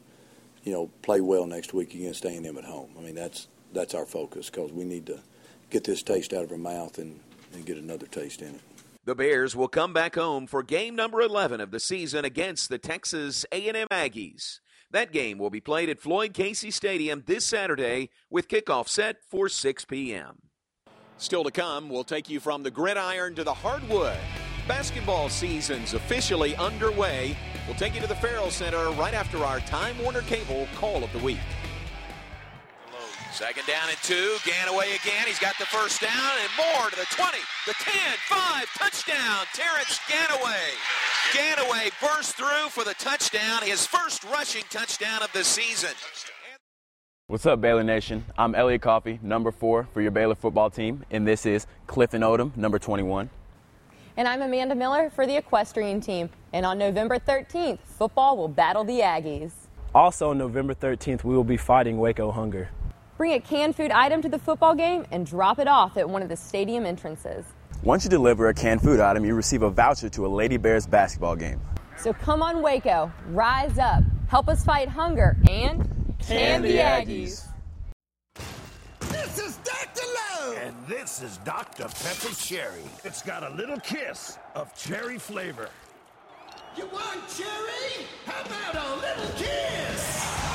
you 0.64 0.72
know, 0.72 0.90
play 1.02 1.20
well 1.20 1.46
next 1.46 1.74
week 1.74 1.94
against 1.94 2.24
A&M 2.24 2.56
at 2.56 2.64
home. 2.64 2.90
I 2.98 3.02
mean, 3.02 3.14
that's 3.14 3.48
that's 3.72 3.94
our 3.94 4.06
focus 4.06 4.48
because 4.50 4.72
we 4.72 4.84
need 4.84 5.06
to 5.06 5.20
get 5.70 5.84
this 5.84 6.02
taste 6.02 6.32
out 6.32 6.44
of 6.44 6.52
our 6.52 6.58
mouth 6.58 6.98
and, 6.98 7.20
and 7.52 7.66
get 7.66 7.76
another 7.76 8.06
taste 8.06 8.40
in 8.40 8.54
it. 8.54 8.60
The 9.06 9.14
Bears 9.14 9.54
will 9.54 9.68
come 9.68 9.92
back 9.92 10.16
home 10.16 10.48
for 10.48 10.64
game 10.64 10.96
number 10.96 11.20
11 11.20 11.60
of 11.60 11.70
the 11.70 11.78
season 11.78 12.24
against 12.24 12.68
the 12.68 12.76
Texas 12.76 13.46
A&M 13.52 13.86
Aggies. 13.88 14.58
That 14.90 15.12
game 15.12 15.38
will 15.38 15.48
be 15.48 15.60
played 15.60 15.88
at 15.88 16.00
Floyd 16.00 16.34
Casey 16.34 16.72
Stadium 16.72 17.22
this 17.24 17.46
Saturday 17.46 18.10
with 18.30 18.48
kickoff 18.48 18.88
set 18.88 19.18
for 19.30 19.48
6 19.48 19.84
p.m. 19.84 20.42
Still 21.18 21.44
to 21.44 21.52
come, 21.52 21.88
we'll 21.88 22.02
take 22.02 22.28
you 22.28 22.40
from 22.40 22.64
the 22.64 22.70
gridiron 22.72 23.36
to 23.36 23.44
the 23.44 23.54
hardwood. 23.54 24.18
Basketball 24.66 25.28
season's 25.28 25.94
officially 25.94 26.56
underway. 26.56 27.36
We'll 27.68 27.76
take 27.76 27.94
you 27.94 28.00
to 28.00 28.08
the 28.08 28.16
Ferrell 28.16 28.50
Center 28.50 28.90
right 28.94 29.14
after 29.14 29.44
our 29.44 29.60
Time 29.60 29.96
Warner 30.02 30.22
Cable 30.22 30.66
Call 30.74 31.04
of 31.04 31.12
the 31.12 31.20
Week. 31.20 31.38
Second 33.36 33.66
down 33.66 33.90
and 33.90 33.98
two. 33.98 34.38
Ganaway 34.48 34.96
again. 34.96 35.26
He's 35.26 35.38
got 35.38 35.58
the 35.58 35.66
first 35.66 36.00
down 36.00 36.10
and 36.40 36.50
more 36.56 36.88
to 36.88 36.96
the 36.96 37.04
20, 37.10 37.36
the 37.66 37.74
10, 37.74 37.92
5, 38.30 38.64
touchdown. 38.78 39.44
Terrance 39.52 40.00
Ganaway. 40.08 40.72
Ganaway 41.34 41.90
burst 42.00 42.34
through 42.34 42.70
for 42.70 42.82
the 42.82 42.94
touchdown, 42.94 43.60
his 43.62 43.86
first 43.86 44.24
rushing 44.24 44.62
touchdown 44.70 45.22
of 45.22 45.30
the 45.34 45.44
season. 45.44 45.90
What's 47.26 47.44
up, 47.44 47.60
Baylor 47.60 47.84
Nation? 47.84 48.24
I'm 48.38 48.54
Elliot 48.54 48.80
Coffey, 48.80 49.20
number 49.22 49.52
four 49.52 49.86
for 49.92 50.00
your 50.00 50.12
Baylor 50.12 50.34
football 50.34 50.70
team, 50.70 51.04
and 51.10 51.28
this 51.28 51.44
is 51.44 51.66
Clifton 51.86 52.22
Odom, 52.22 52.56
number 52.56 52.78
21. 52.78 53.28
And 54.16 54.26
I'm 54.26 54.40
Amanda 54.40 54.74
Miller 54.74 55.10
for 55.10 55.26
the 55.26 55.36
equestrian 55.36 56.00
team. 56.00 56.30
And 56.54 56.64
on 56.64 56.78
November 56.78 57.18
13th, 57.18 57.80
football 57.80 58.38
will 58.38 58.48
battle 58.48 58.84
the 58.84 59.00
Aggies. 59.00 59.52
Also, 59.94 60.30
on 60.30 60.38
November 60.38 60.74
13th, 60.74 61.22
we 61.22 61.34
will 61.36 61.44
be 61.44 61.58
fighting 61.58 61.98
Waco 61.98 62.30
Hunger. 62.30 62.70
Bring 63.16 63.32
a 63.32 63.40
canned 63.40 63.74
food 63.74 63.90
item 63.92 64.20
to 64.22 64.28
the 64.28 64.38
football 64.38 64.74
game 64.74 65.06
and 65.10 65.24
drop 65.24 65.58
it 65.58 65.66
off 65.66 65.96
at 65.96 66.08
one 66.08 66.22
of 66.22 66.28
the 66.28 66.36
stadium 66.36 66.84
entrances. 66.84 67.46
Once 67.82 68.04
you 68.04 68.10
deliver 68.10 68.48
a 68.48 68.54
canned 68.54 68.82
food 68.82 69.00
item, 69.00 69.24
you 69.24 69.34
receive 69.34 69.62
a 69.62 69.70
voucher 69.70 70.10
to 70.10 70.26
a 70.26 70.28
Lady 70.28 70.58
Bears 70.58 70.86
basketball 70.86 71.34
game. 71.34 71.58
So 71.96 72.12
come 72.12 72.42
on, 72.42 72.60
Waco, 72.60 73.10
rise 73.28 73.78
up, 73.78 74.02
help 74.28 74.48
us 74.48 74.64
fight 74.64 74.88
hunger, 74.88 75.34
and 75.48 76.14
can 76.18 76.60
the 76.60 76.76
Aggies. 76.76 77.46
This 79.00 79.38
is 79.38 79.56
Dr. 79.58 80.02
Love. 80.42 80.58
And 80.58 80.74
this 80.86 81.22
is 81.22 81.38
Dr. 81.38 81.84
Pepper 81.84 82.34
Cherry. 82.34 82.82
It's 83.02 83.22
got 83.22 83.50
a 83.50 83.54
little 83.54 83.80
kiss 83.80 84.36
of 84.54 84.76
cherry 84.76 85.18
flavor. 85.18 85.70
You 86.76 86.86
want 86.88 87.20
cherry? 87.34 88.06
How 88.26 88.42
about 88.42 88.74
a 88.74 88.96
little 88.96 89.32
kiss? 89.38 90.45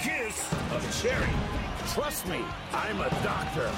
Kiss 0.00 0.52
of 0.72 1.02
cherry. 1.02 1.26
Trust 1.94 2.26
me, 2.28 2.40
I'm 2.72 3.00
a 3.00 3.10
doctor. 3.22 3.70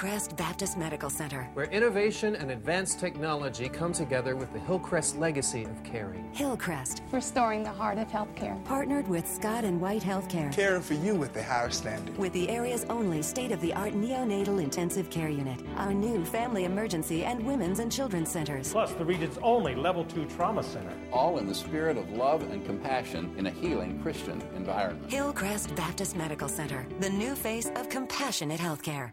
Hillcrest 0.00 0.34
Baptist 0.34 0.78
Medical 0.78 1.10
Center, 1.10 1.50
where 1.52 1.66
innovation 1.66 2.34
and 2.34 2.52
advanced 2.52 2.98
technology 2.98 3.68
come 3.68 3.92
together 3.92 4.34
with 4.34 4.50
the 4.54 4.58
Hillcrest 4.58 5.18
legacy 5.18 5.64
of 5.64 5.84
caring. 5.84 6.32
Hillcrest, 6.32 7.02
restoring 7.12 7.62
the 7.62 7.70
heart 7.70 7.98
of 7.98 8.08
healthcare. 8.08 8.64
Partnered 8.64 9.06
with 9.08 9.28
Scott 9.28 9.62
and 9.62 9.78
White 9.78 10.00
Healthcare, 10.00 10.50
caring 10.54 10.80
for 10.80 10.94
you 10.94 11.14
with 11.14 11.34
the 11.34 11.42
higher 11.42 11.68
standard. 11.68 12.16
With 12.16 12.32
the 12.32 12.48
area's 12.48 12.86
only 12.88 13.20
state 13.20 13.52
of 13.52 13.60
the 13.60 13.74
art 13.74 13.92
neonatal 13.92 14.62
intensive 14.62 15.10
care 15.10 15.28
unit, 15.28 15.60
our 15.76 15.92
new 15.92 16.24
family 16.24 16.64
emergency 16.64 17.26
and 17.26 17.44
women's 17.44 17.78
and 17.78 17.92
children's 17.92 18.30
centers. 18.30 18.72
Plus, 18.72 18.92
the 18.92 19.04
region's 19.04 19.36
only 19.42 19.74
level 19.74 20.06
two 20.06 20.24
trauma 20.24 20.62
center. 20.62 20.94
All 21.12 21.36
in 21.36 21.46
the 21.46 21.54
spirit 21.54 21.98
of 21.98 22.10
love 22.12 22.40
and 22.50 22.64
compassion 22.64 23.34
in 23.36 23.48
a 23.48 23.50
healing 23.50 24.00
Christian 24.00 24.40
environment. 24.56 25.12
Hillcrest 25.12 25.76
Baptist 25.76 26.16
Medical 26.16 26.48
Center, 26.48 26.86
the 27.00 27.10
new 27.10 27.34
face 27.34 27.70
of 27.76 27.90
compassionate 27.90 28.60
healthcare. 28.60 29.12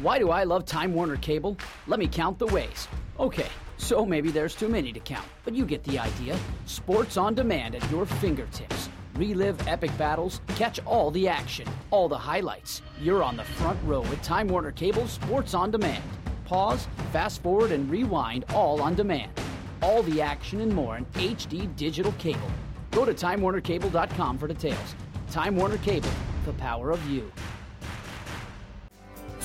Why 0.00 0.20
do 0.20 0.30
I 0.30 0.44
love 0.44 0.64
Time 0.64 0.94
Warner 0.94 1.16
Cable? 1.16 1.56
Let 1.88 1.98
me 1.98 2.06
count 2.06 2.38
the 2.38 2.46
ways. 2.46 2.86
Okay, 3.18 3.48
so 3.78 4.06
maybe 4.06 4.30
there's 4.30 4.54
too 4.54 4.68
many 4.68 4.92
to 4.92 5.00
count, 5.00 5.26
but 5.44 5.56
you 5.56 5.66
get 5.66 5.82
the 5.82 5.98
idea. 5.98 6.38
Sports 6.66 7.16
on 7.16 7.34
demand 7.34 7.74
at 7.74 7.90
your 7.90 8.06
fingertips. 8.06 8.90
Relive 9.16 9.66
epic 9.66 9.90
battles, 9.98 10.40
catch 10.54 10.78
all 10.84 11.10
the 11.10 11.26
action, 11.26 11.66
all 11.90 12.08
the 12.08 12.16
highlights. 12.16 12.80
You're 13.02 13.24
on 13.24 13.36
the 13.36 13.42
front 13.42 13.76
row 13.82 14.02
with 14.02 14.22
Time 14.22 14.46
Warner 14.46 14.70
Cable 14.70 15.08
Sports 15.08 15.52
on 15.52 15.72
Demand. 15.72 16.04
Pause, 16.44 16.86
fast 17.12 17.42
forward, 17.42 17.72
and 17.72 17.90
rewind 17.90 18.44
all 18.54 18.80
on 18.80 18.94
demand. 18.94 19.32
All 19.82 20.04
the 20.04 20.22
action 20.22 20.60
and 20.60 20.72
more 20.72 20.96
in 20.96 21.06
HD 21.06 21.74
digital 21.74 22.12
cable. 22.12 22.50
Go 22.92 23.04
to 23.04 23.12
TimeWarnerCable.com 23.12 24.38
for 24.38 24.46
details. 24.46 24.94
Time 25.32 25.56
Warner 25.56 25.78
Cable, 25.78 26.08
the 26.46 26.52
power 26.52 26.92
of 26.92 27.04
you. 27.10 27.32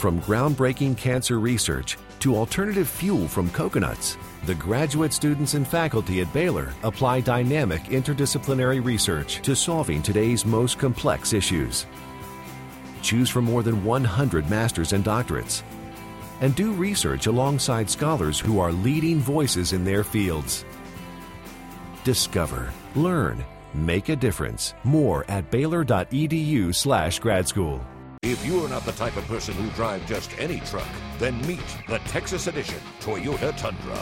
From 0.04 0.20
groundbreaking 0.20 0.98
cancer 0.98 1.40
research 1.40 1.98
to 2.20 2.36
alternative 2.36 2.90
fuel 2.90 3.26
from 3.26 3.50
coconuts, 3.52 4.18
the 4.46 4.56
graduate 4.56 5.14
students 5.14 5.54
and 5.54 5.66
faculty 5.66 6.20
at 6.20 6.34
Baylor 6.34 6.74
apply 6.84 7.22
dynamic 7.22 7.84
interdisciplinary 7.84 8.84
research 8.84 9.42
to 9.44 9.56
solving 9.56 10.02
today's 10.02 10.46
most 10.46 10.78
complex 10.78 11.32
issues. 11.32 11.86
Choose 13.02 13.30
from 13.30 13.46
more 13.46 13.64
than 13.64 13.86
100 13.86 14.50
masters 14.50 14.92
and 14.92 15.06
doctorates. 15.06 15.64
And 16.42 16.54
do 16.54 16.74
research 16.74 17.28
alongside 17.28 17.90
scholars 17.90 18.42
who 18.42 18.60
are 18.60 18.74
leading 18.74 19.20
voices 19.20 19.72
in 19.72 19.86
their 19.86 20.04
fields. 20.04 20.66
Discover, 22.04 22.74
learn, 22.96 23.42
make 23.74 24.10
a 24.10 24.18
difference. 24.18 24.74
More 24.84 25.24
at 25.30 25.50
baylor.edu/slash 25.50 27.20
grad 27.20 27.48
school. 27.48 27.80
If 28.26 28.46
you're 28.46 28.70
not 28.70 28.86
the 28.86 28.94
type 28.94 29.18
of 29.18 29.26
person 29.26 29.54
who 29.56 29.70
drives 29.72 30.08
just 30.08 30.32
any 30.40 30.62
truck, 30.62 30.88
then 31.20 31.46
meet 31.46 31.60
the 31.90 32.00
Texas 32.08 32.48
Edition 32.48 32.80
Toyota 33.02 33.52
Tundra. 33.58 33.98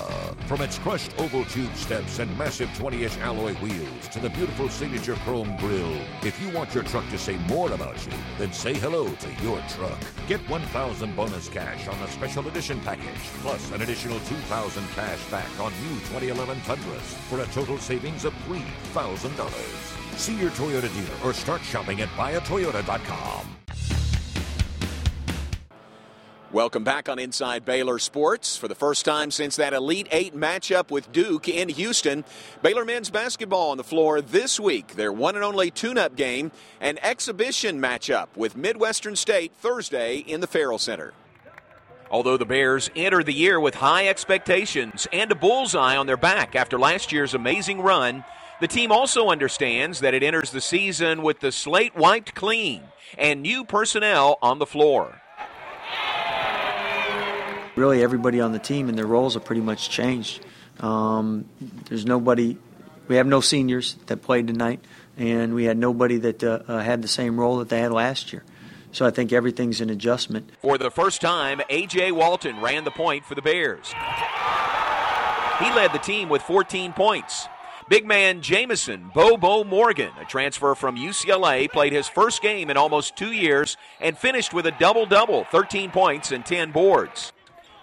From 0.45 0.61
its 0.61 0.77
crushed 0.77 1.19
oval 1.19 1.43
tube 1.45 1.75
steps 1.75 2.19
and 2.19 2.37
massive 2.37 2.69
20 2.77 3.03
inch 3.03 3.17
alloy 3.17 3.55
wheels 3.55 4.07
to 4.09 4.19
the 4.19 4.29
beautiful 4.29 4.69
signature 4.69 5.15
chrome 5.25 5.57
grille, 5.57 5.99
if 6.21 6.39
you 6.39 6.51
want 6.51 6.75
your 6.75 6.83
truck 6.83 7.09
to 7.09 7.17
say 7.17 7.35
more 7.47 7.71
about 7.71 8.05
you, 8.05 8.13
then 8.37 8.53
say 8.53 8.75
hello 8.75 9.09
to 9.09 9.43
your 9.43 9.59
truck. 9.69 9.99
Get 10.27 10.47
1000 10.47 11.15
bonus 11.15 11.49
cash 11.49 11.87
on 11.87 11.99
the 11.99 12.07
special 12.09 12.47
edition 12.47 12.79
package, 12.81 13.23
plus 13.41 13.71
an 13.71 13.81
additional 13.81 14.19
2000 14.19 14.87
cash 14.89 15.31
back 15.31 15.49
on 15.59 15.73
new 15.81 15.99
2011 16.11 16.61
Tundras 16.61 17.15
for 17.27 17.39
a 17.39 17.45
total 17.47 17.79
savings 17.79 18.25
of 18.25 18.35
$3,000. 18.47 20.19
See 20.19 20.37
your 20.39 20.51
Toyota 20.51 20.93
dealer 20.93 21.17
or 21.25 21.33
start 21.33 21.63
shopping 21.63 22.01
at 22.01 22.09
buyatoyota.com. 22.09 23.60
Welcome 26.53 26.83
back 26.83 27.07
on 27.07 27.17
Inside 27.17 27.63
Baylor 27.63 27.97
Sports. 27.97 28.57
For 28.57 28.67
the 28.67 28.75
first 28.75 29.05
time 29.05 29.31
since 29.31 29.55
that 29.55 29.71
Elite 29.71 30.09
Eight 30.11 30.35
matchup 30.35 30.91
with 30.91 31.09
Duke 31.13 31.47
in 31.47 31.69
Houston, 31.69 32.25
Baylor 32.61 32.83
men's 32.83 33.09
basketball 33.09 33.71
on 33.71 33.77
the 33.77 33.85
floor 33.85 34.19
this 34.19 34.59
week. 34.59 34.95
Their 34.95 35.13
one 35.13 35.35
and 35.35 35.45
only 35.45 35.71
tune 35.71 35.97
up 35.97 36.17
game, 36.17 36.51
an 36.81 36.99
exhibition 37.01 37.81
matchup 37.81 38.27
with 38.35 38.57
Midwestern 38.57 39.15
State 39.15 39.53
Thursday 39.55 40.17
in 40.17 40.41
the 40.41 40.47
Ferrell 40.47 40.77
Center. 40.77 41.13
Although 42.09 42.35
the 42.35 42.45
Bears 42.45 42.89
enter 42.97 43.23
the 43.23 43.31
year 43.31 43.57
with 43.57 43.75
high 43.75 44.09
expectations 44.09 45.07
and 45.13 45.31
a 45.31 45.35
bullseye 45.35 45.95
on 45.95 46.05
their 46.05 46.17
back 46.17 46.53
after 46.53 46.77
last 46.77 47.13
year's 47.13 47.33
amazing 47.33 47.79
run, 47.79 48.25
the 48.59 48.67
team 48.67 48.91
also 48.91 49.29
understands 49.29 50.01
that 50.01 50.13
it 50.13 50.21
enters 50.21 50.51
the 50.51 50.59
season 50.59 51.21
with 51.21 51.39
the 51.39 51.53
slate 51.53 51.95
wiped 51.95 52.35
clean 52.35 52.83
and 53.17 53.41
new 53.41 53.63
personnel 53.63 54.37
on 54.41 54.59
the 54.59 54.65
floor 54.65 55.20
really 57.81 58.03
everybody 58.03 58.39
on 58.39 58.51
the 58.51 58.59
team 58.59 58.89
and 58.89 58.97
their 58.97 59.07
roles 59.07 59.33
have 59.33 59.43
pretty 59.43 59.61
much 59.61 59.89
changed. 59.89 60.45
Um, 60.79 61.45
there's 61.89 62.05
nobody, 62.05 62.55
we 63.07 63.15
have 63.15 63.25
no 63.25 63.41
seniors 63.41 63.95
that 64.05 64.17
played 64.21 64.45
tonight, 64.45 64.79
and 65.17 65.55
we 65.55 65.63
had 65.63 65.77
nobody 65.77 66.17
that 66.17 66.43
uh, 66.43 66.59
uh, 66.67 66.79
had 66.79 67.01
the 67.01 67.07
same 67.07 67.39
role 67.39 67.57
that 67.57 67.69
they 67.69 67.79
had 67.79 67.91
last 67.91 68.31
year. 68.31 68.43
So 68.91 69.05
I 69.05 69.09
think 69.09 69.33
everything's 69.33 69.81
an 69.81 69.89
adjustment. 69.89 70.51
For 70.61 70.77
the 70.77 70.91
first 70.91 71.21
time, 71.21 71.61
A.J. 71.69 72.11
Walton 72.11 72.61
ran 72.61 72.83
the 72.83 72.91
point 72.91 73.25
for 73.25 73.33
the 73.33 73.41
Bears. 73.41 73.87
He 75.59 75.71
led 75.73 75.91
the 75.91 75.99
team 75.99 76.29
with 76.29 76.43
14 76.43 76.93
points. 76.93 77.47
Big 77.89 78.05
man 78.05 78.41
J'Mison 78.41 79.11
Bobo 79.13 79.63
Morgan, 79.63 80.11
a 80.19 80.25
transfer 80.25 80.75
from 80.75 80.97
UCLA, 80.97 81.69
played 81.69 81.93
his 81.93 82.07
first 82.07 82.41
game 82.41 82.69
in 82.69 82.77
almost 82.77 83.15
two 83.15 83.31
years 83.31 83.75
and 83.99 84.17
finished 84.17 84.53
with 84.53 84.65
a 84.65 84.71
double 84.71 85.05
double 85.05 85.45
13 85.45 85.89
points 85.89 86.31
and 86.31 86.45
10 86.45 86.71
boards. 86.71 87.33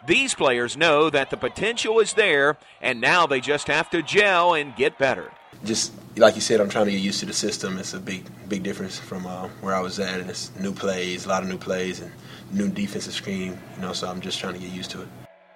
These 0.07 0.35
players 0.35 0.77
know 0.77 1.11
that 1.11 1.31
the 1.31 1.37
potential 1.37 1.99
is 2.01 2.15
there, 2.15 2.57
and 2.81 3.01
now 3.01 3.27
they 3.27 3.41
just 3.41 3.67
have 3.67 3.91
to 3.91 4.03
gel 4.03 4.55
and 4.55 4.75
get 4.77 4.99
better. 4.99 5.33
Just 5.65 5.93
like 6.17 6.35
you 6.35 6.41
said, 6.41 6.61
I'm 6.61 6.69
trying 6.69 6.87
to 6.87 6.93
get 6.93 7.01
used 7.01 7.21
to 7.21 7.27
the 7.27 7.33
system. 7.33 7.79
It's 7.79 7.95
a 7.95 7.99
big, 7.99 8.25
big 8.49 8.63
difference 8.63 8.99
from 8.99 9.27
uh, 9.27 9.49
where 9.61 9.75
I 9.75 9.81
was 9.81 9.99
at, 9.99 10.21
and 10.21 10.31
it's 10.31 10.55
new 10.59 10.73
plays, 10.73 11.27
a 11.27 11.29
lot 11.29 11.43
of 11.43 11.49
new 11.49 11.59
plays, 11.59 12.01
and 12.01 12.13
new 12.53 12.69
defensive 12.69 13.13
scheme. 13.13 13.59
You 13.77 13.83
know, 13.83 13.93
so 13.93 14.09
I'm 14.09 14.21
just 14.21 14.39
trying 14.39 14.55
to 14.55 14.61
get 14.61 14.71
used 14.71 14.91
to 14.93 15.03
it. 15.03 15.09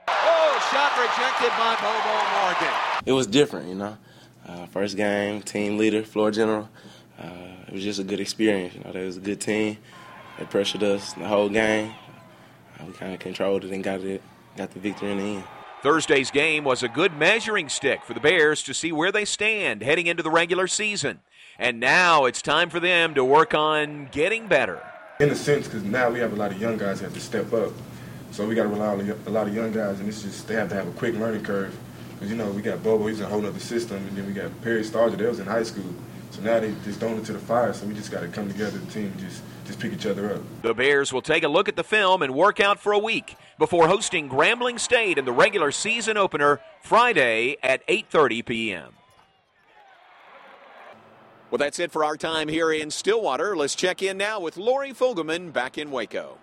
Oh, 0.08 0.68
shot 0.72 0.92
rejected 0.98 1.50
by 1.56 1.76
Bobo 1.80 2.42
Morgan. 2.42 3.02
It 3.06 3.12
was 3.12 3.26
different, 3.26 3.68
you 3.68 3.76
know. 3.76 3.96
Uh, 4.46 4.66
first 4.66 4.96
game, 4.96 5.40
team 5.40 5.78
leader, 5.78 6.02
floor 6.02 6.32
general. 6.32 6.68
Uh, 7.18 7.68
it 7.68 7.72
was 7.72 7.84
just 7.84 8.00
a 8.00 8.04
good 8.04 8.18
experience. 8.18 8.74
You 8.74 8.82
know, 8.82 8.92
there 8.92 9.04
was 9.04 9.16
a 9.16 9.20
good 9.20 9.40
team. 9.40 9.78
They 10.38 10.44
pressured 10.46 10.82
us 10.82 11.12
the 11.12 11.28
whole 11.28 11.48
game. 11.48 11.94
Uh, 12.78 12.86
we 12.86 12.92
kind 12.94 13.14
of 13.14 13.20
controlled 13.20 13.64
it 13.64 13.70
and 13.70 13.84
got 13.84 14.00
it 14.00 14.20
got 14.56 14.70
the 14.70 14.80
victory 14.80 15.12
in 15.12 15.18
the 15.18 15.24
end. 15.24 15.44
Thursday's 15.82 16.30
game 16.30 16.62
was 16.62 16.82
a 16.82 16.88
good 16.88 17.16
measuring 17.16 17.68
stick 17.68 18.04
for 18.04 18.14
the 18.14 18.20
Bears 18.20 18.62
to 18.62 18.72
see 18.72 18.92
where 18.92 19.10
they 19.10 19.24
stand 19.24 19.82
heading 19.82 20.06
into 20.06 20.22
the 20.22 20.30
regular 20.30 20.68
season. 20.68 21.20
And 21.58 21.80
now 21.80 22.24
it's 22.24 22.40
time 22.40 22.70
for 22.70 22.78
them 22.78 23.14
to 23.14 23.24
work 23.24 23.52
on 23.52 24.08
getting 24.12 24.46
better. 24.46 24.80
In 25.18 25.30
a 25.30 25.34
sense, 25.34 25.66
because 25.66 25.82
now 25.82 26.10
we 26.10 26.20
have 26.20 26.32
a 26.32 26.36
lot 26.36 26.52
of 26.52 26.60
young 26.60 26.78
guys 26.78 27.00
that 27.00 27.06
have 27.06 27.14
to 27.14 27.20
step 27.20 27.52
up. 27.52 27.72
So 28.30 28.46
we 28.46 28.54
got 28.54 28.62
to 28.62 28.68
rely 28.68 28.86
on 28.86 29.00
a 29.26 29.30
lot 29.30 29.48
of 29.48 29.54
young 29.54 29.72
guys, 29.72 30.00
and 30.00 30.08
it's 30.08 30.22
just 30.22 30.48
they 30.48 30.54
have 30.54 30.68
to 30.70 30.74
have 30.74 30.88
a 30.88 30.92
quick 30.92 31.14
learning 31.14 31.42
curve. 31.42 31.76
Because, 32.14 32.30
you 32.30 32.36
know, 32.36 32.50
we 32.50 32.62
got 32.62 32.82
Bobo, 32.82 33.08
he's 33.08 33.18
in 33.18 33.26
a 33.26 33.28
whole 33.28 33.44
other 33.44 33.58
system, 33.58 33.96
and 33.96 34.16
then 34.16 34.26
we 34.26 34.32
got 34.32 34.50
Perry 34.62 34.82
Stargell, 34.82 35.18
they 35.18 35.26
was 35.26 35.40
in 35.40 35.46
high 35.46 35.64
school. 35.64 35.92
So 36.32 36.40
now 36.40 36.60
they 36.60 36.74
just 36.82 36.98
thrown 36.98 37.22
to 37.22 37.32
the 37.34 37.38
fire, 37.38 37.74
so 37.74 37.84
we 37.86 37.92
just 37.92 38.10
got 38.10 38.20
to 38.20 38.28
come 38.28 38.48
together, 38.48 38.78
the 38.78 38.90
team, 38.90 39.04
and 39.04 39.18
just, 39.20 39.42
just 39.66 39.78
pick 39.78 39.92
each 39.92 40.06
other 40.06 40.34
up. 40.34 40.40
The 40.62 40.72
Bears 40.72 41.12
will 41.12 41.20
take 41.20 41.42
a 41.42 41.48
look 41.48 41.68
at 41.68 41.76
the 41.76 41.84
film 41.84 42.22
and 42.22 42.34
work 42.34 42.58
out 42.58 42.80
for 42.80 42.92
a 42.92 42.98
week 42.98 43.36
before 43.58 43.86
hosting 43.86 44.30
Grambling 44.30 44.80
State 44.80 45.18
in 45.18 45.26
the 45.26 45.32
regular 45.32 45.70
season 45.70 46.16
opener 46.16 46.58
Friday 46.82 47.58
at 47.62 47.86
8:30 47.86 48.46
p.m. 48.46 48.94
Well, 51.50 51.58
that's 51.58 51.78
it 51.78 51.92
for 51.92 52.02
our 52.02 52.16
time 52.16 52.48
here 52.48 52.72
in 52.72 52.90
Stillwater. 52.90 53.54
Let's 53.54 53.74
check 53.74 54.02
in 54.02 54.16
now 54.16 54.40
with 54.40 54.56
Lori 54.56 54.92
Fogelman 54.92 55.52
back 55.52 55.76
in 55.76 55.90
Waco. 55.90 56.38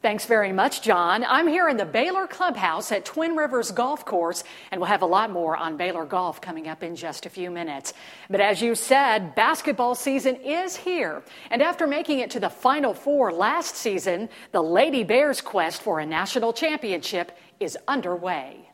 Thanks 0.00 0.26
very 0.26 0.52
much, 0.52 0.82
John. 0.82 1.24
I'm 1.24 1.48
here 1.48 1.68
in 1.68 1.76
the 1.76 1.84
Baylor 1.84 2.28
Clubhouse 2.28 2.92
at 2.92 3.04
Twin 3.04 3.34
Rivers 3.34 3.72
Golf 3.72 4.04
Course, 4.04 4.44
and 4.70 4.80
we'll 4.80 4.86
have 4.86 5.02
a 5.02 5.06
lot 5.06 5.32
more 5.32 5.56
on 5.56 5.76
Baylor 5.76 6.04
golf 6.04 6.40
coming 6.40 6.68
up 6.68 6.84
in 6.84 6.94
just 6.94 7.26
a 7.26 7.28
few 7.28 7.50
minutes. 7.50 7.94
But 8.30 8.40
as 8.40 8.62
you 8.62 8.76
said, 8.76 9.34
basketball 9.34 9.96
season 9.96 10.36
is 10.36 10.76
here. 10.76 11.24
And 11.50 11.60
after 11.60 11.88
making 11.88 12.20
it 12.20 12.30
to 12.30 12.38
the 12.38 12.48
Final 12.48 12.94
Four 12.94 13.32
last 13.32 13.74
season, 13.74 14.28
the 14.52 14.62
Lady 14.62 15.02
Bears' 15.02 15.40
quest 15.40 15.82
for 15.82 15.98
a 15.98 16.06
national 16.06 16.52
championship 16.52 17.36
is 17.58 17.76
underway. 17.88 18.70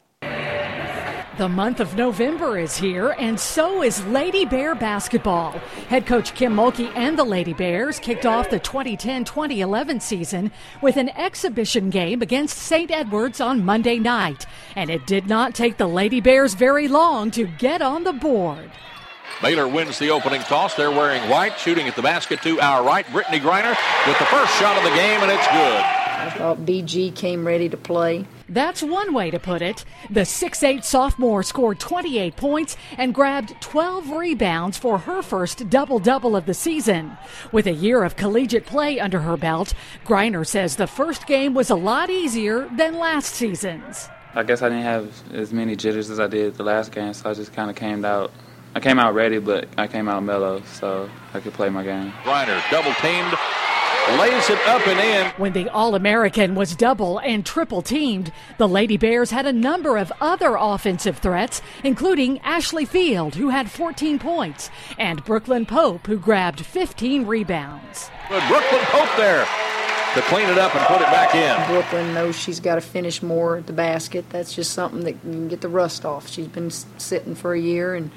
The 1.36 1.48
month 1.48 1.80
of 1.80 1.96
November 1.96 2.58
is 2.60 2.76
here, 2.76 3.16
and 3.18 3.40
so 3.40 3.82
is 3.82 4.06
Lady 4.06 4.44
Bear 4.44 4.76
basketball. 4.76 5.50
Head 5.88 6.06
coach 6.06 6.32
Kim 6.36 6.54
Mulkey 6.54 6.92
and 6.94 7.18
the 7.18 7.24
Lady 7.24 7.52
Bears 7.52 7.98
kicked 7.98 8.24
off 8.24 8.50
the 8.50 8.60
2010 8.60 9.24
2011 9.24 9.98
season 9.98 10.52
with 10.80 10.96
an 10.96 11.08
exhibition 11.08 11.90
game 11.90 12.22
against 12.22 12.56
St. 12.56 12.88
Edwards 12.88 13.40
on 13.40 13.64
Monday 13.64 13.98
night. 13.98 14.46
And 14.76 14.90
it 14.90 15.08
did 15.08 15.26
not 15.26 15.56
take 15.56 15.76
the 15.76 15.88
Lady 15.88 16.20
Bears 16.20 16.54
very 16.54 16.86
long 16.86 17.32
to 17.32 17.48
get 17.48 17.82
on 17.82 18.04
the 18.04 18.12
board. 18.12 18.70
Baylor 19.42 19.66
wins 19.66 19.98
the 19.98 20.10
opening 20.10 20.42
toss. 20.42 20.74
They're 20.74 20.92
wearing 20.92 21.28
white, 21.28 21.58
shooting 21.58 21.88
at 21.88 21.96
the 21.96 22.02
basket 22.02 22.42
to 22.42 22.60
our 22.60 22.84
right. 22.86 23.06
Brittney 23.06 23.40
Griner 23.40 23.76
with 24.06 24.18
the 24.20 24.26
first 24.26 24.54
shot 24.60 24.76
of 24.76 24.84
the 24.84 24.96
game, 24.96 25.20
and 25.20 25.32
it's 25.32 25.48
good. 25.48 25.82
I 25.82 26.30
thought 26.38 26.58
BG 26.58 27.12
came 27.16 27.44
ready 27.44 27.68
to 27.68 27.76
play. 27.76 28.24
That's 28.48 28.82
one 28.82 29.14
way 29.14 29.30
to 29.30 29.38
put 29.38 29.62
it. 29.62 29.84
The 30.10 30.20
6'8 30.20 30.84
sophomore 30.84 31.42
scored 31.42 31.80
28 31.80 32.36
points 32.36 32.76
and 32.98 33.14
grabbed 33.14 33.60
12 33.60 34.10
rebounds 34.10 34.76
for 34.76 34.98
her 34.98 35.22
first 35.22 35.70
double 35.70 35.98
double 35.98 36.36
of 36.36 36.46
the 36.46 36.54
season. 36.54 37.16
With 37.52 37.66
a 37.66 37.72
year 37.72 38.04
of 38.04 38.16
collegiate 38.16 38.66
play 38.66 39.00
under 39.00 39.20
her 39.20 39.36
belt, 39.36 39.72
Griner 40.04 40.46
says 40.46 40.76
the 40.76 40.86
first 40.86 41.26
game 41.26 41.54
was 41.54 41.70
a 41.70 41.74
lot 41.74 42.10
easier 42.10 42.68
than 42.76 42.98
last 42.98 43.34
season's. 43.34 44.08
I 44.34 44.42
guess 44.42 44.62
I 44.62 44.68
didn't 44.68 44.84
have 44.84 45.32
as 45.32 45.52
many 45.52 45.76
jitters 45.76 46.10
as 46.10 46.18
I 46.18 46.26
did 46.26 46.56
the 46.56 46.64
last 46.64 46.92
game, 46.92 47.14
so 47.14 47.30
I 47.30 47.34
just 47.34 47.52
kind 47.52 47.70
of 47.70 47.76
came 47.76 48.04
out. 48.04 48.32
I 48.74 48.80
came 48.80 48.98
out 48.98 49.14
ready, 49.14 49.38
but 49.38 49.68
I 49.78 49.86
came 49.86 50.08
out 50.08 50.22
mellow, 50.24 50.60
so 50.72 51.08
I 51.32 51.40
could 51.40 51.52
play 51.52 51.70
my 51.70 51.84
game. 51.84 52.10
Griner 52.24 52.60
double 52.70 52.92
teamed, 52.94 53.32
lays 54.18 54.50
it 54.50 54.58
up 54.66 54.86
and 54.86 55.00
in. 55.00 55.26
When 55.36 55.52
the 55.52 55.68
All 55.70 55.94
American 55.94 56.54
was 56.54 56.76
double 56.76 57.18
and 57.18 57.44
triple 57.44 57.82
teamed, 57.82 58.32
the 58.58 58.68
Lady 58.68 58.96
Bears 58.96 59.30
had 59.30 59.46
a 59.46 59.52
number 59.52 59.96
of 59.96 60.12
other 60.20 60.56
offensive 60.58 61.18
threats, 61.18 61.62
including 61.82 62.38
Ashley 62.40 62.84
Field, 62.84 63.34
who 63.34 63.48
had 63.48 63.70
14 63.70 64.18
points, 64.18 64.70
and 64.98 65.24
Brooklyn 65.24 65.66
Pope, 65.66 66.06
who 66.06 66.18
grabbed 66.18 66.64
15 66.64 67.26
rebounds. 67.26 68.10
Good 68.28 68.42
Brooklyn 68.48 68.82
Pope 68.84 69.16
there 69.16 69.46
to 70.14 70.22
clean 70.22 70.48
it 70.48 70.58
up 70.58 70.74
and 70.76 70.84
put 70.86 71.00
it 71.00 71.06
back 71.06 71.34
in. 71.34 71.68
Brooklyn 71.68 72.14
knows 72.14 72.38
she's 72.38 72.60
got 72.60 72.76
to 72.76 72.80
finish 72.80 73.20
more 73.22 73.56
at 73.56 73.66
the 73.66 73.72
basket. 73.72 74.24
That's 74.30 74.54
just 74.54 74.72
something 74.72 75.00
that 75.04 75.20
can 75.22 75.48
get 75.48 75.60
the 75.60 75.68
rust 75.68 76.04
off. 76.04 76.28
She's 76.28 76.46
been 76.46 76.70
sitting 76.70 77.34
for 77.34 77.52
a 77.52 77.60
year 77.60 77.96
and 77.96 78.12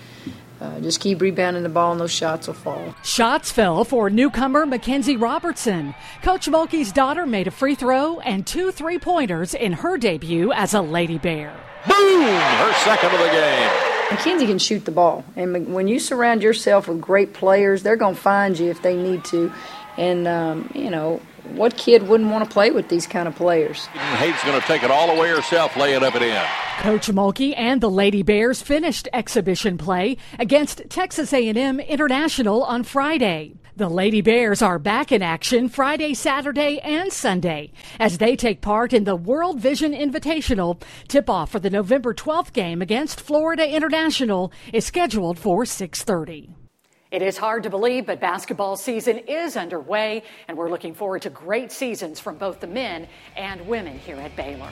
uh, 0.59 0.79
just 0.79 0.99
keep 0.99 1.21
rebounding 1.21 1.63
the 1.63 1.69
ball 1.69 1.91
and 1.91 2.01
those 2.01 2.11
shots 2.11 2.47
will 2.47 2.53
fall. 2.53 2.95
Shots 3.03 3.51
fell 3.51 3.83
for 3.83 4.09
newcomer 4.09 4.65
Makenzie 4.65 5.19
Robertson. 5.19 5.93
Coach 6.23 6.47
Mulkey's 6.47 6.91
daughter 6.91 7.25
made 7.25 7.47
a 7.47 7.51
free 7.51 7.75
throw 7.75 8.19
and 8.21 8.45
two 8.45 8.71
three 8.71 8.97
pointers 8.97 9.53
in 9.53 9.73
her 9.73 9.97
debut 9.97 10.51
as 10.53 10.73
a 10.73 10.81
Lady 10.81 11.17
Bear. 11.17 11.55
Boom! 11.87 12.23
Her 12.23 12.73
second 12.83 13.11
of 13.13 13.19
the 13.19 13.29
game. 13.29 13.69
Makenzie 14.09 14.47
can 14.47 14.57
shoot 14.57 14.85
the 14.85 14.91
ball. 14.91 15.25
And 15.35 15.73
when 15.73 15.87
you 15.87 15.99
surround 15.99 16.41
yourself 16.41 16.87
with 16.87 17.01
great 17.01 17.33
players, 17.33 17.83
they're 17.83 17.97
going 17.97 18.15
to 18.15 18.21
find 18.21 18.57
you 18.57 18.69
if 18.69 18.81
they 18.81 18.95
need 18.95 19.25
to. 19.25 19.51
And, 19.97 20.27
um, 20.27 20.71
you 20.73 20.89
know, 20.89 21.21
what 21.55 21.77
kid 21.77 22.07
wouldn't 22.07 22.29
want 22.29 22.43
to 22.43 22.49
play 22.49 22.71
with 22.71 22.89
these 22.89 23.07
kind 23.07 23.27
of 23.27 23.35
players? 23.35 23.85
Hate's 23.87 24.43
going 24.43 24.59
to 24.59 24.67
take 24.67 24.83
it 24.83 24.91
all 24.91 25.09
away 25.09 25.29
herself, 25.29 25.75
lay 25.77 25.93
it 25.93 26.03
up 26.03 26.15
and 26.15 26.23
in. 26.23 26.43
Coach 26.79 27.07
Mulkey 27.07 27.53
and 27.57 27.81
the 27.81 27.89
Lady 27.89 28.21
Bears 28.21 28.61
finished 28.61 29.07
exhibition 29.13 29.77
play 29.77 30.17
against 30.37 30.83
Texas 30.89 31.33
A&M 31.33 31.79
International 31.79 32.63
on 32.63 32.83
Friday. 32.83 33.55
The 33.75 33.89
Lady 33.89 34.21
Bears 34.21 34.61
are 34.63 34.79
back 34.79 35.11
in 35.11 35.21
action 35.21 35.69
Friday, 35.69 36.15
Saturday, 36.15 36.79
and 36.79 37.13
Sunday 37.13 37.71
as 37.99 38.17
they 38.17 38.35
take 38.35 38.61
part 38.61 38.91
in 38.91 39.03
the 39.03 39.15
World 39.15 39.59
Vision 39.59 39.93
Invitational. 39.93 40.81
Tip-off 41.07 41.51
for 41.51 41.59
the 41.59 41.69
November 41.69 42.13
12th 42.13 42.53
game 42.53 42.81
against 42.81 43.21
Florida 43.21 43.67
International 43.67 44.51
is 44.73 44.85
scheduled 44.85 45.37
for 45.37 45.63
6:30. 45.63 46.49
It 47.17 47.23
is 47.23 47.35
hard 47.35 47.63
to 47.63 47.71
believe, 47.71 48.05
but 48.05 48.19
basketball 48.19 48.77
season 48.77 49.17
is 49.27 49.57
underway, 49.57 50.21
and 50.47 50.55
we're 50.55 50.69
looking 50.69 50.93
forward 50.93 51.23
to 51.23 51.31
great 51.31 51.71
seasons 51.71 52.19
from 52.19 52.37
both 52.37 52.59
the 52.59 52.67
men 52.67 53.07
and 53.35 53.67
women 53.67 53.97
here 53.97 54.17
at 54.17 54.35
Baylor. 54.35 54.69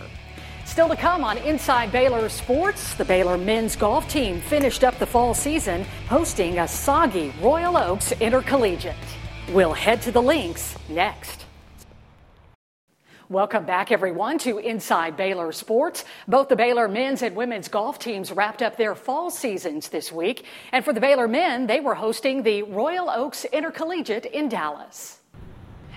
Still 0.63 0.87
to 0.89 0.95
come 0.95 1.23
on 1.23 1.39
Inside 1.39 1.91
Baylor 1.91 2.29
Sports, 2.29 2.93
the 2.93 3.05
Baylor 3.05 3.35
men's 3.35 3.75
golf 3.75 4.07
team 4.07 4.41
finished 4.41 4.83
up 4.83 4.95
the 4.99 5.07
fall 5.07 5.33
season 5.33 5.85
hosting 6.07 6.59
a 6.59 6.67
soggy 6.67 7.33
Royal 7.41 7.77
Oaks 7.77 8.11
Intercollegiate. 8.21 8.95
We'll 9.51 9.73
head 9.73 10.03
to 10.03 10.11
the 10.11 10.21
links 10.21 10.77
next. 10.87 11.44
Welcome 13.29 13.65
back, 13.65 13.91
everyone, 13.91 14.37
to 14.39 14.59
Inside 14.59 15.17
Baylor 15.17 15.51
Sports. 15.51 16.05
Both 16.27 16.47
the 16.47 16.55
Baylor 16.55 16.87
men's 16.87 17.23
and 17.23 17.35
women's 17.35 17.67
golf 17.67 17.97
teams 17.97 18.31
wrapped 18.31 18.61
up 18.61 18.77
their 18.77 18.93
fall 18.93 19.31
seasons 19.31 19.89
this 19.89 20.11
week. 20.11 20.45
And 20.71 20.85
for 20.85 20.93
the 20.93 21.01
Baylor 21.01 21.27
men, 21.27 21.65
they 21.65 21.79
were 21.79 21.95
hosting 21.95 22.43
the 22.43 22.61
Royal 22.61 23.09
Oaks 23.09 23.43
Intercollegiate 23.45 24.27
in 24.27 24.47
Dallas. 24.47 25.21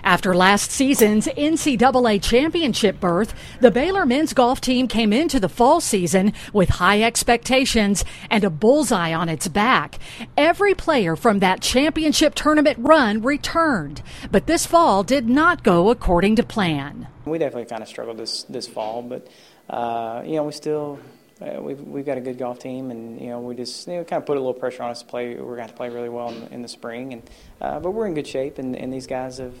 After 0.03 0.33
last 0.33 0.71
season's 0.71 1.27
NCAA 1.27 2.23
championship 2.23 2.99
berth, 2.99 3.35
the 3.59 3.69
Baylor 3.69 4.07
men's 4.07 4.33
golf 4.33 4.59
team 4.59 4.87
came 4.87 5.13
into 5.13 5.39
the 5.39 5.49
fall 5.49 5.81
season 5.81 6.33
with 6.51 6.69
high 6.69 7.03
expectations 7.03 8.03
and 8.31 8.43
a 8.43 8.49
bullseye 8.49 9.13
on 9.13 9.29
its 9.29 9.47
back. 9.47 9.99
Every 10.35 10.73
player 10.73 11.15
from 11.15 11.39
that 11.39 11.61
championship 11.61 12.33
tournament 12.33 12.79
run 12.79 13.21
returned, 13.21 14.01
but 14.31 14.47
this 14.47 14.65
fall 14.65 15.03
did 15.03 15.29
not 15.29 15.63
go 15.63 15.91
according 15.91 16.37
to 16.37 16.43
plan. 16.43 17.07
We 17.29 17.37
definitely 17.37 17.65
kind 17.65 17.81
of 17.81 17.87
struggled 17.87 18.17
this 18.17 18.43
this 18.43 18.67
fall, 18.67 19.01
but 19.01 19.27
uh, 19.69 20.23
you 20.25 20.35
know 20.35 20.43
we 20.43 20.51
still 20.51 20.99
uh, 21.41 21.61
we've 21.61 21.81
we've 21.81 22.05
got 22.05 22.17
a 22.17 22.21
good 22.21 22.37
golf 22.37 22.59
team, 22.59 22.91
and 22.91 23.19
you 23.19 23.27
know 23.27 23.39
we 23.39 23.55
just 23.55 23.87
you 23.87 23.97
know, 23.97 24.03
kind 24.03 24.21
of 24.21 24.25
put 24.25 24.37
a 24.37 24.39
little 24.39 24.53
pressure 24.53 24.83
on 24.83 24.91
us 24.91 25.01
to 25.01 25.07
play. 25.07 25.35
We're 25.35 25.55
going 25.55 25.69
to 25.69 25.73
play 25.73 25.89
really 25.89 26.09
well 26.09 26.29
in, 26.29 26.47
in 26.53 26.61
the 26.61 26.67
spring, 26.67 27.13
and 27.13 27.29
uh, 27.61 27.79
but 27.79 27.91
we're 27.91 28.07
in 28.07 28.13
good 28.13 28.27
shape, 28.27 28.57
and, 28.57 28.75
and 28.75 28.91
these 28.91 29.07
guys 29.07 29.37
have 29.37 29.53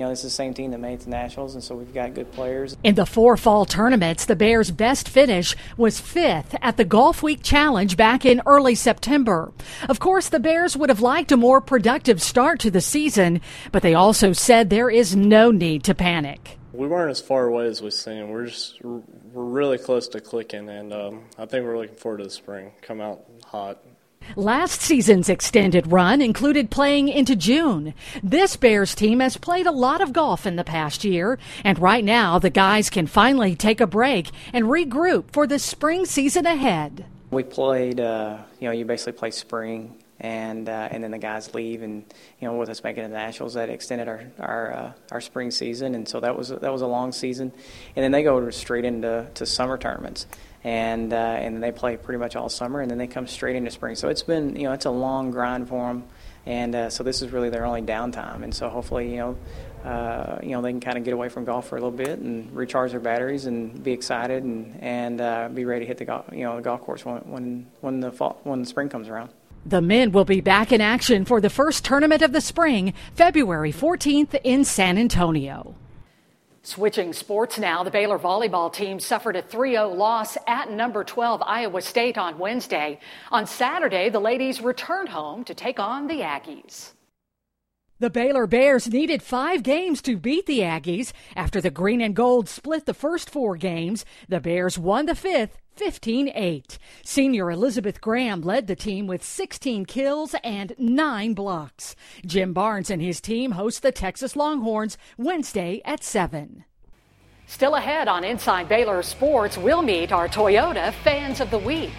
you 0.00 0.06
know, 0.06 0.10
this 0.10 0.20
is 0.20 0.24
the 0.24 0.30
same 0.30 0.54
team 0.54 0.70
that 0.70 0.78
made 0.78 1.00
the 1.00 1.10
Nationals, 1.10 1.54
and 1.54 1.62
so 1.62 1.74
we've 1.74 1.92
got 1.92 2.14
good 2.14 2.32
players. 2.32 2.74
In 2.82 2.94
the 2.94 3.04
four 3.04 3.36
fall 3.36 3.66
tournaments, 3.66 4.24
the 4.24 4.34
Bears' 4.34 4.70
best 4.70 5.06
finish 5.06 5.54
was 5.76 6.00
fifth 6.00 6.56
at 6.62 6.78
the 6.78 6.86
Golf 6.86 7.22
Week 7.22 7.42
Challenge 7.42 7.98
back 7.98 8.24
in 8.24 8.40
early 8.46 8.74
September. 8.74 9.52
Of 9.90 10.00
course, 10.00 10.30
the 10.30 10.40
Bears 10.40 10.74
would 10.74 10.88
have 10.88 11.02
liked 11.02 11.32
a 11.32 11.36
more 11.36 11.60
productive 11.60 12.22
start 12.22 12.60
to 12.60 12.70
the 12.70 12.80
season, 12.80 13.42
but 13.72 13.82
they 13.82 13.92
also 13.92 14.32
said 14.32 14.70
there 14.70 14.88
is 14.88 15.14
no 15.14 15.50
need 15.50 15.84
to 15.84 15.94
panic. 15.94 16.59
We 16.72 16.86
weren't 16.86 17.10
as 17.10 17.20
far 17.20 17.46
away 17.46 17.66
as 17.66 17.82
we 17.82 17.90
seemed. 17.90 18.30
We're 18.30 18.46
just 18.46 18.82
we're 18.84 19.02
really 19.32 19.78
close 19.78 20.08
to 20.08 20.20
clicking, 20.20 20.68
and 20.68 20.92
um, 20.92 21.24
I 21.38 21.46
think 21.46 21.64
we're 21.64 21.78
looking 21.78 21.96
forward 21.96 22.18
to 22.18 22.24
the 22.24 22.30
spring. 22.30 22.72
Come 22.82 23.00
out 23.00 23.24
hot. 23.44 23.82
Last 24.36 24.80
season's 24.80 25.28
extended 25.28 25.90
run 25.90 26.20
included 26.20 26.70
playing 26.70 27.08
into 27.08 27.34
June. 27.34 27.94
This 28.22 28.56
Bears 28.56 28.94
team 28.94 29.20
has 29.20 29.36
played 29.36 29.66
a 29.66 29.72
lot 29.72 30.00
of 30.00 30.12
golf 30.12 30.46
in 30.46 30.56
the 30.56 30.64
past 30.64 31.04
year, 31.04 31.38
and 31.64 31.78
right 31.78 32.04
now 32.04 32.38
the 32.38 32.50
guys 32.50 32.90
can 32.90 33.06
finally 33.06 33.56
take 33.56 33.80
a 33.80 33.86
break 33.86 34.30
and 34.52 34.66
regroup 34.66 35.32
for 35.32 35.46
the 35.46 35.58
spring 35.58 36.04
season 36.04 36.46
ahead. 36.46 37.06
We 37.30 37.42
played, 37.42 37.98
uh, 37.98 38.38
you 38.60 38.68
know, 38.68 38.72
you 38.72 38.84
basically 38.84 39.18
play 39.18 39.30
spring, 39.30 40.02
and 40.20 40.68
uh, 40.68 40.88
and 40.90 41.02
then 41.02 41.10
the 41.10 41.18
guys 41.18 41.54
leave, 41.54 41.82
and 41.82 42.04
you 42.40 42.48
know, 42.48 42.56
with 42.56 42.68
us 42.68 42.84
making 42.84 43.02
the 43.02 43.08
nationals, 43.08 43.54
that 43.54 43.70
extended 43.70 44.08
our 44.08 44.24
our 44.38 44.72
uh, 44.72 44.92
our 45.10 45.20
spring 45.20 45.50
season, 45.50 45.94
and 45.94 46.08
so 46.08 46.20
that 46.20 46.36
was 46.36 46.48
that 46.48 46.72
was 46.72 46.82
a 46.82 46.86
long 46.86 47.12
season, 47.12 47.52
and 47.96 48.04
then 48.04 48.12
they 48.12 48.22
go 48.22 48.50
straight 48.50 48.84
into 48.84 49.26
to 49.34 49.46
summer 49.46 49.78
tournaments 49.78 50.26
and 50.62 51.12
uh, 51.12 51.16
and 51.16 51.54
then 51.54 51.60
they 51.60 51.72
play 51.72 51.96
pretty 51.96 52.18
much 52.18 52.36
all 52.36 52.48
summer, 52.48 52.80
and 52.80 52.90
then 52.90 52.98
they 52.98 53.06
come 53.06 53.26
straight 53.26 53.56
into 53.56 53.70
spring. 53.70 53.94
So 53.94 54.08
it's 54.08 54.22
been 54.22 54.56
you 54.56 54.64
know 54.64 54.72
it's 54.72 54.84
a 54.84 54.90
long 54.90 55.30
grind 55.30 55.68
for 55.68 55.88
them, 55.88 56.04
and 56.44 56.74
uh, 56.74 56.90
so 56.90 57.02
this 57.02 57.22
is 57.22 57.30
really 57.30 57.48
their 57.50 57.64
only 57.64 57.82
downtime. 57.82 58.42
And 58.42 58.54
so 58.54 58.68
hopefully 58.68 59.10
you 59.10 59.16
know. 59.16 59.36
Uh, 59.80 60.38
you 60.42 60.50
know 60.50 60.60
they 60.60 60.70
can 60.70 60.80
kind 60.80 60.98
of 60.98 61.04
get 61.04 61.14
away 61.14 61.30
from 61.30 61.46
golf 61.46 61.66
for 61.66 61.78
a 61.78 61.80
little 61.80 61.90
bit 61.90 62.18
and 62.18 62.54
recharge 62.54 62.90
their 62.90 63.00
batteries 63.00 63.46
and 63.46 63.82
be 63.82 63.92
excited 63.92 64.44
and 64.44 64.76
and 64.82 65.22
uh, 65.22 65.48
be 65.48 65.64
ready 65.64 65.80
to 65.80 65.86
hit 65.86 65.96
the 65.96 66.04
golf 66.04 66.26
you 66.32 66.44
know 66.44 66.56
the 66.56 66.60
golf 66.60 66.82
course 66.82 67.02
when 67.02 67.16
when 67.20 67.66
when 67.80 68.00
the 68.00 68.12
fall 68.12 68.38
when 68.42 68.60
the 68.60 68.66
spring 68.66 68.90
comes 68.90 69.08
around. 69.08 69.30
The 69.66 69.82
men 69.82 70.12
will 70.12 70.24
be 70.24 70.40
back 70.40 70.72
in 70.72 70.80
action 70.80 71.26
for 71.26 71.40
the 71.40 71.50
first 71.50 71.84
tournament 71.84 72.22
of 72.22 72.32
the 72.32 72.40
spring, 72.40 72.94
February 73.14 73.72
14th 73.72 74.40
in 74.42 74.64
San 74.64 74.96
Antonio. 74.96 75.74
Switching 76.62 77.12
sports 77.12 77.58
now, 77.58 77.82
the 77.82 77.90
Baylor 77.90 78.18
volleyball 78.18 78.72
team 78.72 79.00
suffered 79.00 79.36
a 79.36 79.42
3 79.42 79.72
0 79.72 79.88
loss 79.94 80.38
at 80.46 80.70
number 80.70 81.04
12 81.04 81.42
Iowa 81.44 81.80
State 81.82 82.16
on 82.16 82.38
Wednesday. 82.38 82.98
On 83.30 83.46
Saturday, 83.46 84.08
the 84.08 84.20
ladies 84.20 84.60
returned 84.60 85.10
home 85.10 85.44
to 85.44 85.54
take 85.54 85.78
on 85.78 86.06
the 86.06 86.20
Aggies. 86.20 86.92
The 87.98 88.08
Baylor 88.10 88.46
Bears 88.46 88.88
needed 88.88 89.22
five 89.22 89.62
games 89.62 90.00
to 90.02 90.16
beat 90.16 90.46
the 90.46 90.60
Aggies. 90.60 91.12
After 91.36 91.60
the 91.60 91.70
green 91.70 92.00
and 92.00 92.16
gold 92.16 92.48
split 92.48 92.86
the 92.86 92.94
first 92.94 93.28
four 93.28 93.56
games, 93.56 94.06
the 94.26 94.40
Bears 94.40 94.78
won 94.78 95.04
the 95.04 95.14
fifth 95.14 95.59
15 95.76 96.30
8. 96.34 96.78
Senior 97.04 97.50
Elizabeth 97.50 98.00
Graham 98.00 98.40
led 98.42 98.66
the 98.66 98.76
team 98.76 99.06
with 99.06 99.24
16 99.24 99.86
kills 99.86 100.34
and 100.44 100.74
9 100.78 101.34
blocks. 101.34 101.96
Jim 102.24 102.52
Barnett 102.52 102.90
and 102.90 103.02
his 103.02 103.20
team 103.20 103.52
host 103.52 103.82
the 103.82 103.92
Texas 103.92 104.36
Longhorns 104.36 104.98
Wednesday 105.16 105.80
at 105.84 106.04
7. 106.04 106.64
Still 107.46 107.74
ahead 107.74 108.06
on 108.06 108.22
Inside 108.22 108.68
Baylor 108.68 109.02
Sports, 109.02 109.58
we'll 109.58 109.82
meet 109.82 110.12
our 110.12 110.28
Toyota 110.28 110.92
Fans 111.02 111.40
of 111.40 111.50
the 111.50 111.58
Week. 111.58 111.90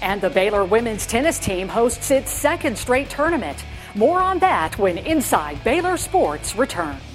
And 0.00 0.20
the 0.20 0.30
Baylor 0.30 0.64
women's 0.64 1.06
tennis 1.06 1.38
team 1.38 1.68
hosts 1.68 2.10
its 2.10 2.30
second 2.30 2.78
straight 2.78 3.10
tournament. 3.10 3.64
More 3.94 4.20
on 4.20 4.38
that 4.38 4.78
when 4.78 4.98
Inside 4.98 5.62
Baylor 5.64 5.96
Sports 5.96 6.54
returns. 6.54 7.09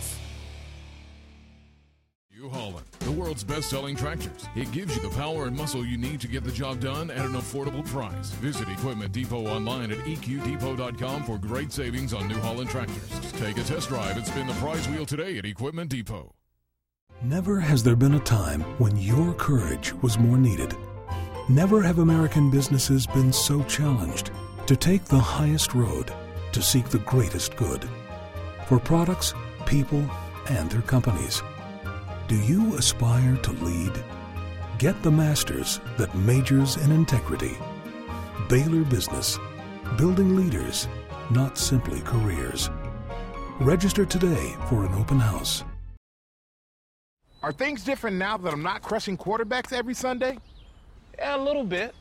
Best 3.55 3.69
selling 3.69 3.95
tractors. 3.95 4.49
It 4.53 4.69
gives 4.73 4.95
you 4.95 5.01
the 5.01 5.15
power 5.15 5.45
and 5.45 5.55
muscle 5.55 5.85
you 5.85 5.97
need 5.97 6.19
to 6.19 6.27
get 6.27 6.43
the 6.43 6.51
job 6.51 6.81
done 6.81 7.09
at 7.09 7.25
an 7.25 7.33
affordable 7.33 7.85
price. 7.85 8.31
Visit 8.31 8.67
Equipment 8.67 9.13
Depot 9.13 9.47
online 9.47 9.91
at 9.91 9.99
eqdepot.com 9.99 11.23
for 11.23 11.37
great 11.37 11.71
savings 11.71 12.13
on 12.13 12.27
New 12.27 12.39
Holland 12.39 12.69
tractors. 12.69 13.31
Take 13.33 13.57
a 13.57 13.63
test 13.63 13.87
drive 13.87 14.17
and 14.17 14.27
spin 14.27 14.47
the 14.47 14.53
prize 14.55 14.89
wheel 14.89 15.05
today 15.05 15.37
at 15.37 15.45
Equipment 15.45 15.89
Depot. 15.89 16.35
Never 17.21 17.61
has 17.61 17.81
there 17.81 17.95
been 17.95 18.15
a 18.15 18.19
time 18.19 18.59
when 18.77 18.97
your 18.97 19.33
courage 19.35 19.93
was 20.01 20.19
more 20.19 20.37
needed. 20.37 20.75
Never 21.47 21.81
have 21.81 21.99
American 21.99 22.51
businesses 22.51 23.07
been 23.07 23.31
so 23.31 23.63
challenged 23.63 24.31
to 24.67 24.75
take 24.75 25.05
the 25.05 25.17
highest 25.17 25.73
road 25.73 26.11
to 26.51 26.61
seek 26.61 26.89
the 26.89 26.99
greatest 26.99 27.55
good 27.55 27.87
for 28.67 28.79
products, 28.79 29.33
people, 29.65 30.03
and 30.49 30.69
their 30.69 30.81
companies. 30.81 31.41
Do 32.27 32.35
you 32.37 32.75
aspire 32.75 33.35
to 33.35 33.51
lead? 33.51 33.91
Get 34.79 34.99
the 35.03 35.11
master's 35.11 35.79
that 35.97 36.15
majors 36.15 36.75
in 36.77 36.91
integrity. 36.91 37.55
Baylor 38.49 38.83
Business, 38.83 39.37
building 39.95 40.35
leaders, 40.35 40.87
not 41.29 41.55
simply 41.55 42.01
careers. 42.01 42.71
Register 43.59 44.05
today 44.05 44.55
for 44.67 44.85
an 44.85 44.93
open 44.95 45.19
house. 45.19 45.63
Are 47.43 47.51
things 47.51 47.83
different 47.83 48.17
now 48.17 48.37
that 48.37 48.51
I'm 48.51 48.63
not 48.63 48.81
crushing 48.81 49.19
quarterbacks 49.19 49.71
every 49.71 49.93
Sunday? 49.93 50.39
Yeah, 51.19 51.35
a 51.35 51.37
little 51.37 51.63
bit. 51.63 51.93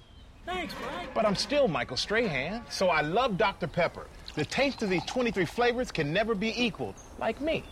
Thanks, 0.47 0.73
Mike. 0.81 1.13
But 1.13 1.27
I'm 1.27 1.37
still 1.37 1.69
Michael 1.69 1.99
Strahan, 1.99 2.63
so 2.71 2.89
I 2.89 3.03
love 3.03 3.37
Dr. 3.37 3.67
Pepper. 3.67 4.07
The 4.37 4.47
taste 4.47 4.83
of 4.83 4.89
these 4.89 5.05
23 5.05 5.45
flavors 5.45 5.93
can 5.93 6.15
never 6.15 6.35
be 6.35 6.59
equaled, 6.65 6.95
like 7.19 7.43
me. 7.43 7.63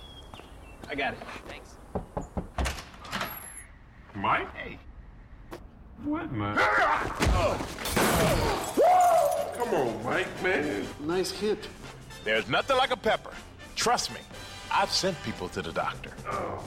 I 0.91 0.95
got 0.95 1.15
it. 1.15 1.19
Thanks. 1.49 1.77
Mike? 4.23 4.55
Hey. 4.55 4.79
What, 6.05 6.31
man? 6.31 6.57
Come 9.57 9.75
on, 9.75 10.05
Mike, 10.05 10.43
man. 10.45 10.87
Nice 11.01 11.33
hit. 11.33 11.67
There's 12.23 12.49
nothing 12.49 12.77
like 12.77 12.93
a 12.93 12.97
pepper. 12.97 13.33
Trust 13.75 14.13
me, 14.13 14.21
I've 14.71 14.93
sent 14.93 15.21
people 15.25 15.49
to 15.49 15.61
the 15.61 15.73
doctor. 15.73 16.13
Oh. 16.31 16.63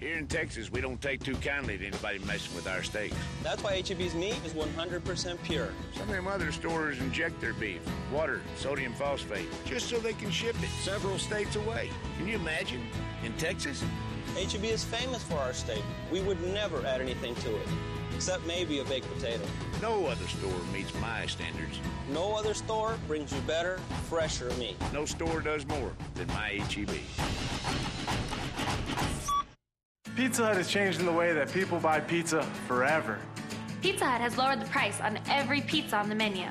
Here 0.00 0.16
in 0.16 0.26
Texas, 0.26 0.72
we 0.72 0.80
don't 0.80 1.00
take 1.00 1.22
too 1.22 1.36
kindly 1.36 1.78
to 1.78 1.86
anybody 1.86 2.18
messing 2.18 2.56
with 2.56 2.66
our 2.66 2.82
steaks. 2.82 3.14
That's 3.44 3.62
why 3.62 3.80
HEB's 3.80 4.16
meat 4.16 4.40
is 4.44 4.52
100% 4.52 5.42
pure. 5.44 5.68
Some 5.94 6.02
of 6.02 6.08
them 6.08 6.26
other 6.26 6.50
stores 6.50 6.98
inject 6.98 7.40
their 7.40 7.54
beef, 7.54 7.80
water, 8.12 8.40
sodium 8.56 8.92
phosphate, 8.94 9.46
just 9.64 9.88
so 9.88 9.98
they 9.98 10.14
can 10.14 10.32
ship 10.32 10.56
it 10.60 10.68
several 10.82 11.16
states 11.16 11.54
away. 11.54 11.90
Can 12.18 12.26
you 12.26 12.34
imagine? 12.34 12.82
In 13.24 13.32
Texas? 13.34 13.84
HEB 14.34 14.64
is 14.64 14.84
famous 14.84 15.22
for 15.22 15.36
our 15.36 15.52
steak. 15.52 15.82
We 16.10 16.20
would 16.20 16.42
never 16.52 16.84
add 16.84 17.00
anything 17.00 17.34
to 17.36 17.56
it, 17.56 17.68
except 18.14 18.46
maybe 18.46 18.80
a 18.80 18.84
baked 18.84 19.12
potato. 19.14 19.44
No 19.80 20.06
other 20.06 20.26
store 20.26 20.60
meets 20.72 20.92
my 21.00 21.26
standards. 21.26 21.80
No 22.10 22.34
other 22.34 22.54
store 22.54 22.98
brings 23.06 23.32
you 23.32 23.40
better, 23.42 23.78
fresher 24.08 24.50
meat. 24.58 24.76
No 24.92 25.04
store 25.04 25.40
does 25.40 25.66
more 25.66 25.92
than 26.14 26.26
my 26.28 26.60
HEB. 26.70 26.90
Pizza 30.16 30.46
Hut 30.46 30.56
has 30.56 30.68
changed 30.68 31.00
the 31.00 31.12
way 31.12 31.34
that 31.34 31.52
people 31.52 31.78
buy 31.78 32.00
pizza 32.00 32.42
forever. 32.66 33.18
Pizza 33.82 34.06
Hut 34.06 34.20
has 34.20 34.38
lowered 34.38 34.60
the 34.60 34.66
price 34.66 35.00
on 35.00 35.18
every 35.28 35.60
pizza 35.60 35.96
on 35.96 36.08
the 36.08 36.14
menu. 36.14 36.48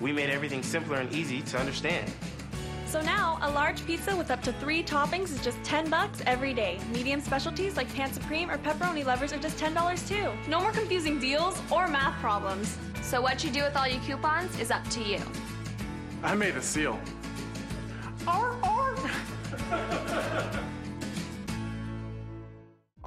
We 0.00 0.12
made 0.12 0.30
everything 0.30 0.62
simpler 0.62 0.98
and 0.98 1.12
easy 1.12 1.42
to 1.42 1.58
understand. 1.58 2.12
So 2.88 3.02
now, 3.02 3.38
a 3.42 3.50
large 3.50 3.84
pizza 3.84 4.16
with 4.16 4.30
up 4.30 4.42
to 4.44 4.52
three 4.54 4.82
toppings 4.82 5.24
is 5.24 5.42
just 5.42 5.62
10 5.62 5.90
bucks 5.90 6.22
every 6.24 6.54
day. 6.54 6.80
Medium 6.90 7.20
specialties 7.20 7.76
like 7.76 7.92
Pan 7.94 8.10
Supreme 8.10 8.50
or 8.50 8.56
pepperoni 8.56 9.04
lovers 9.04 9.30
are 9.30 9.38
just 9.38 9.58
$10 9.58 10.08
too. 10.08 10.32
No 10.48 10.58
more 10.58 10.72
confusing 10.72 11.18
deals 11.18 11.60
or 11.70 11.86
math 11.86 12.18
problems. 12.18 12.78
So 13.02 13.20
what 13.20 13.44
you 13.44 13.50
do 13.50 13.62
with 13.62 13.76
all 13.76 13.86
your 13.86 14.00
coupons 14.00 14.58
is 14.58 14.70
up 14.70 14.88
to 14.88 15.02
you. 15.02 15.20
I 16.22 16.34
made 16.34 16.56
a 16.56 16.62
seal. 16.62 16.98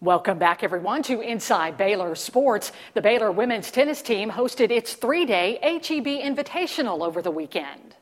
Welcome 0.00 0.38
back, 0.38 0.62
everyone, 0.62 1.02
to 1.04 1.20
Inside 1.22 1.76
Baylor 1.76 2.14
Sports. 2.14 2.70
The 2.94 3.02
Baylor 3.02 3.32
women's 3.32 3.72
tennis 3.72 4.00
team 4.00 4.30
hosted 4.30 4.70
its 4.70 4.94
three 4.94 5.26
day 5.26 5.58
HEB 5.60 6.06
Invitational 6.06 7.04
over 7.04 7.20
the 7.20 7.32
weekend. 7.32 7.96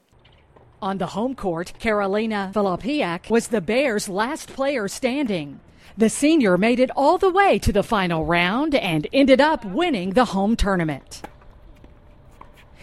On 0.83 0.99
the 0.99 1.07
home 1.07 1.35
court, 1.35 1.73
Carolina 1.79 2.51
Filipiak 2.53 3.31
was 3.31 3.49
the 3.49 3.63
Bears' 3.63 4.11
last 4.11 4.51
player 4.53 4.89
standing. 4.89 5.59
The 5.97 6.11
senior 6.11 6.59
made 6.59 6.81
it 6.81 6.91
all 6.95 7.17
the 7.17 7.31
way 7.31 7.59
to 7.61 7.73
the 7.73 7.83
final 7.83 8.27
round 8.27 8.75
and 8.75 9.07
ended 9.11 9.41
up 9.41 9.65
winning 9.65 10.11
the 10.11 10.27
home 10.27 10.55
tournament. 10.55 11.23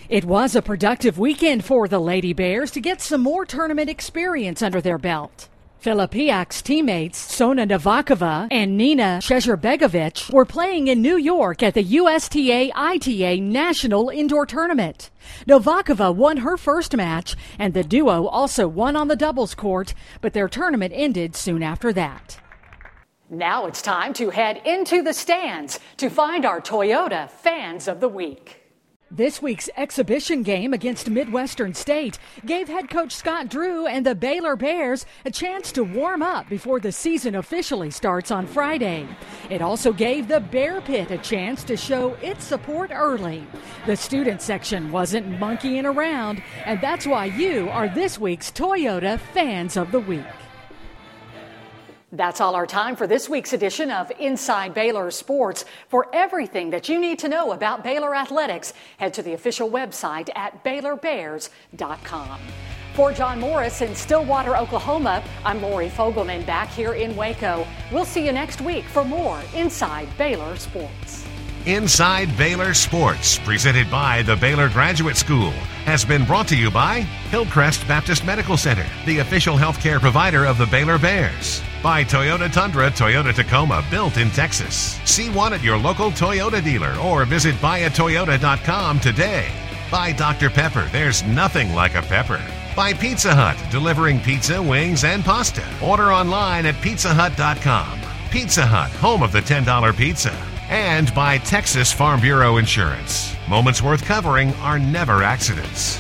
It 0.10 0.26
was 0.26 0.56
a 0.56 0.62
productive 0.63 1.19
weekend 1.19 1.65
for 1.65 1.88
the 1.88 1.99
Lady 1.99 2.34
Bears 2.34 2.71
to 2.71 2.82
get 2.82 2.99
some 2.99 3.21
more 3.21 3.45
tournament 3.45 3.91
experience 3.91 4.63
under 4.63 4.82
their 4.82 4.97
belt. 4.97 5.49
Filipiak's 5.84 6.62
teammates 6.62 7.17
Sona 7.17 7.67
Novakova 7.67 8.48
and 8.50 8.78
Nina 8.78 9.19
Secerbegovic 9.22 10.32
were 10.32 10.46
playing 10.46 10.88
in 10.88 11.02
New 11.02 11.17
York 11.17 11.62
at 11.62 11.74
the 11.74 11.84
USTA 11.84 12.72
ITA 12.74 13.41
National 13.41 14.08
Indoor 14.08 14.46
Tournament. 14.46 15.12
Novakova 15.46 16.15
won 16.15 16.38
her 16.38 16.56
first 16.56 16.96
match, 16.96 17.36
and 17.60 17.74
the 17.74 17.84
duo 17.84 18.28
also 18.28 18.65
won 18.65 18.96
on 18.96 19.10
the 19.10 19.17
doubles 19.17 19.54
court, 19.56 19.93
but 20.22 20.32
their 20.32 20.48
tournament 20.48 20.93
ended 20.96 21.36
soon 21.36 21.62
after 21.62 21.91
that. 21.91 22.39
Now 23.30 23.65
it's 23.65 23.82
time 23.82 24.13
to 24.13 24.30
head 24.30 24.62
into 24.65 25.02
the 25.02 25.13
stands 25.13 25.82
to 25.98 26.10
find 26.10 26.46
our 26.46 26.62
Toyota 26.62 27.30
Fans 27.30 27.89
of 27.89 28.00
the 28.00 28.08
Week. 28.08 28.62
This 29.15 29.43
week's 29.43 29.69
exhibition 29.78 30.41
game 30.41 30.73
against 30.73 31.08
Midwestern 31.08 31.76
State 31.76 32.17
gave 32.47 32.67
head 32.67 32.89
coach 32.89 33.12
Scott 33.12 33.47
Drew 33.47 33.86
and 33.86 34.04
the 34.04 34.15
Baylor 34.15 34.56
Bears 34.56 35.06
a 35.23 35.30
chance 35.30 35.71
to 35.73 35.84
warm 35.84 36.23
up 36.23 36.49
before 36.49 36.80
the 36.80 36.91
season 36.91 37.36
officially 37.36 37.91
starts 37.91 38.32
on 38.32 38.47
Friday. 38.47 39.08
It 39.52 39.62
also 39.62 39.93
gave 39.93 40.28
the 40.28 40.39
Bear 40.39 40.82
Pit 40.82 41.12
a 41.12 41.19
chance 41.19 41.63
to 41.65 41.78
show 41.78 42.15
its 42.23 42.43
support 42.43 42.89
early. 42.91 43.45
The 43.86 43.95
student 43.95 44.41
section 44.41 44.91
wasn't 44.91 45.39
monkeying 45.39 45.86
around, 45.86 46.41
and 46.65 46.82
that's 46.82 47.06
why 47.06 47.26
you 47.26 47.69
are 47.69 47.89
this 47.89 48.17
week's 48.17 48.49
Toyota 48.52 49.19
Fans 49.19 49.78
of 49.78 49.91
the 49.91 49.99
Week. 49.99 50.26
That's 52.13 52.39
all 52.41 52.54
our 52.54 52.67
time 52.67 52.95
for 52.95 53.08
this 53.08 53.28
week's 53.28 53.54
edition 53.54 53.89
of 53.89 54.12
Inside 54.19 54.76
Baylor 54.76 55.10
Sports. 55.10 55.65
For 55.88 56.08
everything 56.13 56.69
that 56.69 56.88
you 56.88 57.02
need 57.02 57.17
to 57.19 57.28
know 57.28 57.54
about 57.54 57.84
Baylor 57.84 58.15
athletics, 58.15 58.73
head 58.97 59.15
to 59.15 59.23
the 59.23 59.34
official 59.34 59.67
website 59.67 60.30
at 60.36 60.63
BaylorBears.com. 60.63 62.39
For 62.93 63.12
John 63.13 63.39
Morris 63.39 63.82
in 63.82 63.95
Stillwater, 63.95 64.56
Oklahoma, 64.56 65.23
I'm 65.43 65.60
Lori 65.60 65.89
Fogelman 65.89 66.45
back 66.45 66.69
here 66.69 66.93
in 66.93 67.15
Waco. 67.15 67.65
We'll 67.91 68.06
see 68.06 68.23
you 68.23 68.32
next 68.32 68.62
week 68.62 68.86
for 68.86 69.04
more 69.04 69.41
Inside 69.56 70.08
Baylor 70.15 70.56
Sports. 70.56 71.22
Inside 71.65 72.36
Baylor 72.38 72.73
Sports, 72.73 73.39
presented 73.39 73.89
by 73.89 74.21
the 74.23 74.36
Baylor 74.36 74.67
Graduate 74.67 75.15
School, 75.15 75.52
has 75.86 76.04
been 76.04 76.26
brought 76.26 76.45
to 76.49 76.58
you 76.58 76.69
by 76.69 76.99
Hillcrest 77.32 77.88
Baptist 77.88 78.26
Medical 78.26 78.58
Center, 78.58 78.86
the 79.06 79.19
official 79.19 79.56
healthcare 79.56 80.02
provider 80.02 80.43
of 80.43 80.58
the 80.58 80.65
Baylor 80.65 80.99
Bears. 80.99 81.62
By 81.82 82.04
Toyota 82.04 82.52
Tundra, 82.52 82.91
Toyota 82.91 83.34
Tacoma, 83.34 83.82
built 83.89 84.17
in 84.17 84.30
Texas. 84.32 84.99
See 85.06 85.30
one 85.30 85.54
at 85.54 85.63
your 85.63 85.78
local 85.78 86.12
Toyota 86.12 86.62
dealer 86.62 86.97
or 86.97 87.23
visit 87.23 87.56
buyatoyota.com 87.56 88.99
today. 88.99 89.47
By 89.89 90.12
Dr. 90.12 90.49
Pepper, 90.49 90.89
there's 90.91 91.23
nothing 91.23 91.73
like 91.73 91.95
a 91.95 92.02
pepper. 92.02 92.43
By 92.76 92.91
Pizza 92.91 93.34
Hut, 93.34 93.58
delivering 93.71 94.19
pizza, 94.19 94.62
wings, 94.62 95.06
and 95.06 95.23
pasta. 95.23 95.63
Order 95.82 96.12
online 96.12 96.65
at 96.65 96.76
pizzahut.com. 96.76 98.02
Pizza 98.32 98.65
Hut, 98.65 98.91
home 98.91 99.23
of 99.23 99.32
the 99.32 99.41
$10 99.41 99.95
pizza 99.95 100.52
and 100.69 101.13
by 101.13 101.38
Texas 101.39 101.91
Farm 101.91 102.21
Bureau 102.21 102.58
Insurance. 102.58 103.36
Moments 103.49 103.82
worth 103.82 104.04
covering 104.06 104.54
are 104.63 104.80
never 104.80 105.23
accidents. 105.23 105.99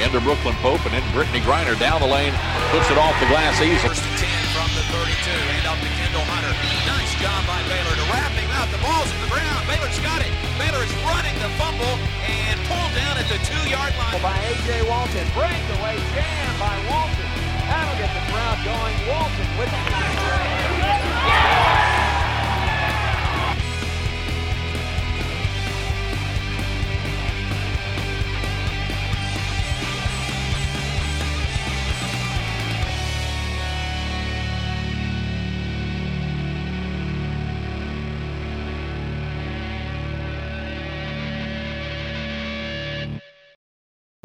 Into 0.00 0.20
Brooklyn 0.20 0.54
Pope 0.64 0.84
and 0.84 0.94
then 0.94 1.04
Brittney 1.14 1.40
Griner 1.44 1.78
down 1.78 2.00
the 2.00 2.08
lane, 2.08 2.34
puts 2.72 2.90
it 2.90 2.98
off 2.98 3.14
the 3.20 3.28
glass 3.28 3.60
easy. 3.60 3.76
First 3.80 4.02
and 4.02 4.18
10 4.18 4.28
from 4.56 4.68
the 4.74 4.84
32. 4.90 5.30
Hand 5.56 5.66
off 5.68 5.78
to 5.80 5.90
Kendall 6.00 6.26
Hunter. 6.26 6.52
Nice 6.88 7.12
job 7.20 7.40
by 7.46 7.60
Baylor 7.70 7.94
to 7.96 8.06
wrap 8.10 8.32
him 8.34 8.50
up. 8.58 8.68
The 8.72 8.82
ball's 8.82 9.10
in 9.12 9.20
the 9.22 9.30
ground. 9.30 9.62
Baylor's 9.68 10.00
got 10.00 10.20
it. 10.24 10.32
Baylor 10.58 10.82
is 10.82 10.92
running 11.06 11.36
the 11.40 11.50
fumble 11.60 11.96
and 12.24 12.56
pulled 12.66 12.92
down 12.98 13.20
at 13.20 13.28
the 13.28 13.38
two-yard 13.46 13.94
line. 13.96 14.20
By 14.20 14.36
A.J. 14.52 14.84
Walton. 14.88 15.26
Breakaway 15.32 15.96
jam 16.16 16.50
by 16.58 16.76
Walton. 16.90 17.28
That'll 17.68 17.98
get 18.00 18.10
the 18.12 18.24
crowd 18.32 18.58
going. 18.64 18.96
Walton 19.06 19.48
with 19.56 19.70
the 19.70 19.80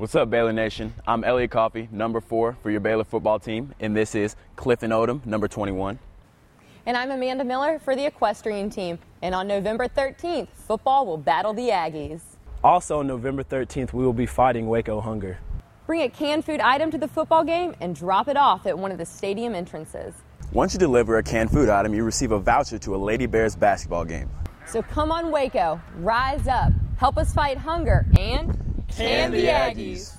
What's 0.07 0.15
up, 0.15 0.29
Baylor 0.29 0.53
Nation? 0.53 0.93
I'm 1.05 1.25
Elliot 1.25 1.51
Coffey, 1.51 1.89
number 1.91 2.21
four 2.21 2.55
for 2.63 2.71
your 2.71 2.79
Baylor 2.79 3.03
football 3.03 3.39
team, 3.39 3.75
and 3.81 3.93
this 3.93 4.15
is 4.15 4.37
Clifton 4.55 4.91
Odom, 4.91 5.25
number 5.25 5.49
21. 5.49 5.99
And 6.85 6.95
I'm 6.95 7.11
Amanda 7.11 7.43
Miller 7.43 7.77
for 7.77 7.93
the 7.93 8.05
equestrian 8.05 8.69
team. 8.69 8.99
And 9.21 9.35
on 9.35 9.49
November 9.49 9.89
13th, 9.89 10.47
football 10.53 11.05
will 11.05 11.17
battle 11.17 11.53
the 11.53 11.67
Aggies. 11.67 12.21
Also, 12.63 12.99
on 12.99 13.07
November 13.07 13.43
13th, 13.43 13.91
we 13.91 14.05
will 14.05 14.13
be 14.13 14.25
fighting 14.25 14.67
Waco 14.69 15.01
Hunger. 15.01 15.39
Bring 15.85 16.03
a 16.03 16.09
canned 16.09 16.45
food 16.45 16.61
item 16.61 16.89
to 16.91 16.97
the 16.97 17.09
football 17.09 17.43
game 17.43 17.75
and 17.81 17.93
drop 17.93 18.29
it 18.29 18.37
off 18.37 18.65
at 18.65 18.79
one 18.79 18.93
of 18.93 18.97
the 18.97 19.05
stadium 19.05 19.55
entrances. 19.55 20.13
Once 20.53 20.71
you 20.71 20.79
deliver 20.79 21.17
a 21.17 21.23
canned 21.23 21.51
food 21.51 21.67
item, 21.67 21.93
you 21.93 22.05
receive 22.05 22.31
a 22.31 22.39
voucher 22.39 22.79
to 22.79 22.95
a 22.95 22.97
Lady 22.97 23.25
Bears 23.25 23.57
basketball 23.57 24.05
game. 24.05 24.29
So 24.67 24.81
come 24.81 25.11
on, 25.11 25.31
Waco, 25.31 25.81
rise 25.97 26.47
up, 26.47 26.71
help 26.97 27.17
us 27.17 27.33
fight 27.33 27.57
hunger, 27.57 28.05
and 28.17 28.57
Can 28.97 29.29
the 29.29 29.45
Aggies. 29.45 30.16